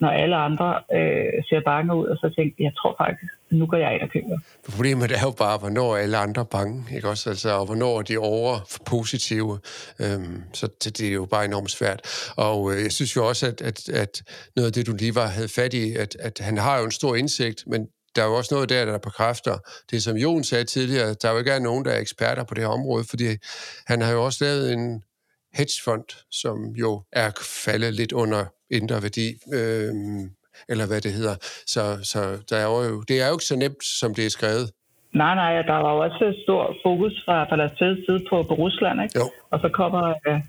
[0.00, 3.76] når alle andre øh, ser bange ud, og så tænke, jeg tror faktisk, nu går
[3.76, 4.36] jeg ind og køber.
[4.70, 7.30] Problemet er jo bare, hvornår er alle andre bange, ikke også?
[7.30, 8.52] Altså, og hvornår er de over
[8.86, 9.58] positive.
[10.02, 12.00] Øhm, så det, det er jo bare enormt svært.
[12.36, 14.22] Og øh, jeg synes jo også, at, at, at
[14.56, 16.90] noget af det, du lige var havde fat i, at, at han har jo en
[17.00, 17.80] stor indsigt, men
[18.16, 19.56] der er jo også noget der, der bekræfter
[19.90, 21.14] det, som Jon sagde tidligere.
[21.14, 23.24] Der er jo ikke nogen, der er eksperter på det her område, fordi
[23.86, 25.02] han har jo også lavet en
[25.54, 27.30] hedgefond, som jo er
[27.64, 29.92] faldet lidt under indre værdi, øh,
[30.68, 31.36] eller hvad det hedder.
[31.66, 34.70] Så, så der er jo, det er jo ikke så nemt, som det er skrevet.
[35.14, 39.02] Nej, nej, der var jo også stor fokus fra, fra deres side på, på Rusland,
[39.02, 39.18] ikke?
[39.18, 39.30] Jo.
[39.50, 40.40] Og så kommer øh,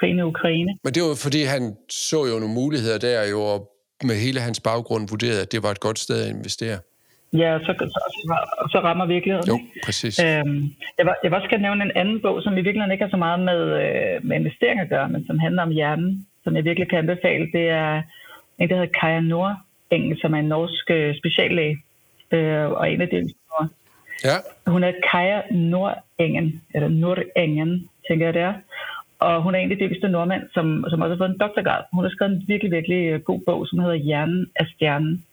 [0.00, 0.78] krigen i Ukraine.
[0.84, 3.72] Men det var fordi, han så jo nogle muligheder der, jo, og
[4.04, 6.78] med hele hans baggrund vurderede, at det var et godt sted at investere.
[7.32, 9.48] Ja, så, så, så, rammer virkeligheden.
[9.48, 10.24] Jo, præcis.
[10.24, 13.04] Øhm, jeg, var, jeg vil også gerne nævne en anden bog, som i virkeligheden ikke
[13.04, 16.56] har så meget med, øh, med investering at gøre, men som handler om hjernen, som
[16.56, 17.48] jeg virkelig kan anbefale.
[17.52, 18.02] Det er
[18.58, 21.78] en, der hedder Kaja Nordengel, som er en norsk øh, speciallæge,
[22.30, 23.28] øh, og en af de
[24.24, 24.36] Ja.
[24.66, 28.54] Hun er Kaja Nordengen, eller Nordengen, tænker jeg det er.
[29.18, 31.82] Og hun er en af de nordmænd, som, som også har fået en doktorgrad.
[31.92, 35.24] Hun har skrevet en virkelig, virkelig øh, god bog, som hedder Hjernen af stjernen,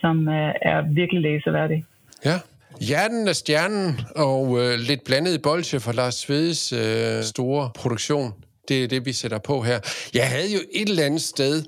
[0.00, 1.84] som øh, er virkelig læseværdig.
[2.24, 2.38] Ja.
[2.80, 8.32] Hjernen af stjernen og øh, lidt blandet bolsje for Lars Svedes øh, store produktion.
[8.68, 9.80] Det er det, vi sætter på her.
[10.14, 11.64] Jeg havde jo et eller andet sted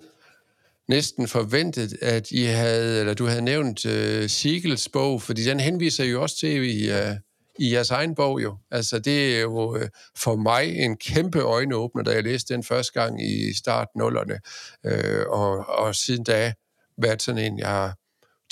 [0.88, 6.04] næsten forventet, at I havde, eller du havde nævnt øh, Siegels bog, fordi den henviser
[6.04, 7.14] jo også til i, øh,
[7.58, 8.56] i jeres egen bog jo.
[8.70, 13.00] Altså det er jo øh, for mig en kæmpe øjenåbner, da jeg læste den første
[13.00, 14.38] gang i start nullerne,
[14.84, 16.52] øh, og, og siden da
[17.02, 17.94] været sådan en, jeg har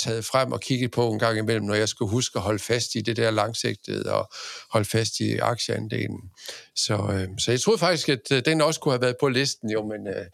[0.05, 2.95] taget frem og kigget på en gang imellem, når jeg skulle huske at holde fast
[2.99, 4.25] i det der langsigtede og
[4.75, 6.21] holde fast i aktieandelen.
[6.85, 9.71] Så, øh, så jeg troede faktisk, at øh, den også kunne have været på listen,
[9.77, 10.25] jo, men øh,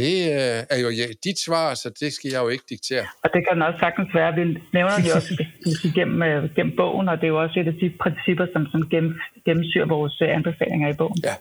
[0.00, 3.06] det øh, er jo ja, dit svar, så det skal jeg jo ikke diktere.
[3.24, 4.30] Og det kan også sagtens være.
[4.38, 4.44] Vi
[4.78, 5.32] nævner det også
[5.98, 8.80] gennem, øh, gennem bogen, og det er jo også et af de principper, som, som
[8.92, 9.12] gennem,
[9.46, 11.18] gennemsyrer vores øh, anbefalinger i bogen.
[11.24, 11.34] Ja,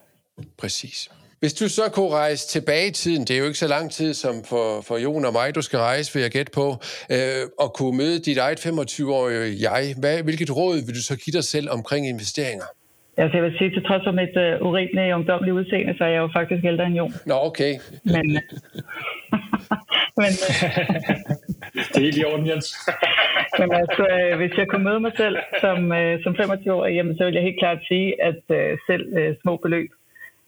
[0.61, 1.09] præcis.
[1.43, 4.13] Hvis du så kunne rejse tilbage i tiden, det er jo ikke så lang tid
[4.13, 6.67] som for, for Jon og mig, du skal rejse, vil jeg gætte på,
[7.15, 11.33] øh, og kunne møde dit eget 25-årige jeg, hvad, hvilket råd vil du så give
[11.37, 12.69] dig selv omkring investeringer?
[13.21, 16.21] Altså, jeg vil sige, til trods for mit uh, urimelige ungdomlige udseende, så er jeg
[16.25, 17.13] jo faktisk ældre end Jon.
[17.25, 17.73] Nå, okay.
[18.13, 18.25] Men,
[20.21, 20.31] men,
[21.91, 22.67] det er helt i orden, Jens.
[23.59, 27.21] men altså, øh, hvis jeg kunne møde mig selv som, uh, som 25-årig, jamen, så
[27.25, 29.89] vil jeg helt klart sige, at uh, selv uh, små beløb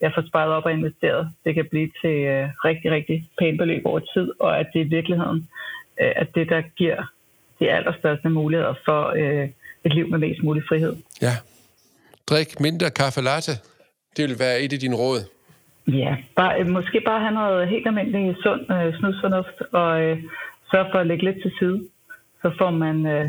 [0.04, 1.24] jeg får sparet op og investeret.
[1.46, 4.90] Det kan blive til øh, rigtig, rigtig pænt beløb over tid, og at det i
[4.98, 5.40] virkeligheden
[6.02, 7.02] øh, at det, der giver
[7.60, 9.50] de allerstørste muligheder for øh,
[9.86, 10.96] et liv med mest mulig frihed.
[11.22, 11.36] Ja.
[12.30, 13.52] Drik mindre kaffe latte.
[14.18, 15.20] Det vil være et af dine råd.
[15.88, 20.24] Ja, bare, øh, måske bare have noget helt almindeligt sund øh, snusfornuft, og øh,
[20.72, 21.80] sørge for at lægge lidt til side.
[22.42, 23.26] Så får man øh,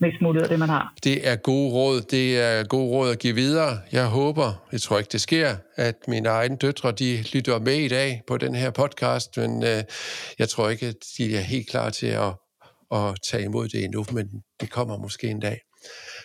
[0.00, 0.94] mest muligt af det, man har.
[1.04, 2.00] Det er gode råd.
[2.00, 3.80] Det er gode råd at give videre.
[3.92, 7.88] Jeg håber, jeg tror ikke, det sker, at mine egne døtre, de lytter med i
[7.88, 9.82] dag på den her podcast, men øh,
[10.38, 12.34] jeg tror ikke, at de er helt klar til at,
[12.94, 14.26] at tage imod det endnu, men
[14.60, 15.60] det kommer måske en dag.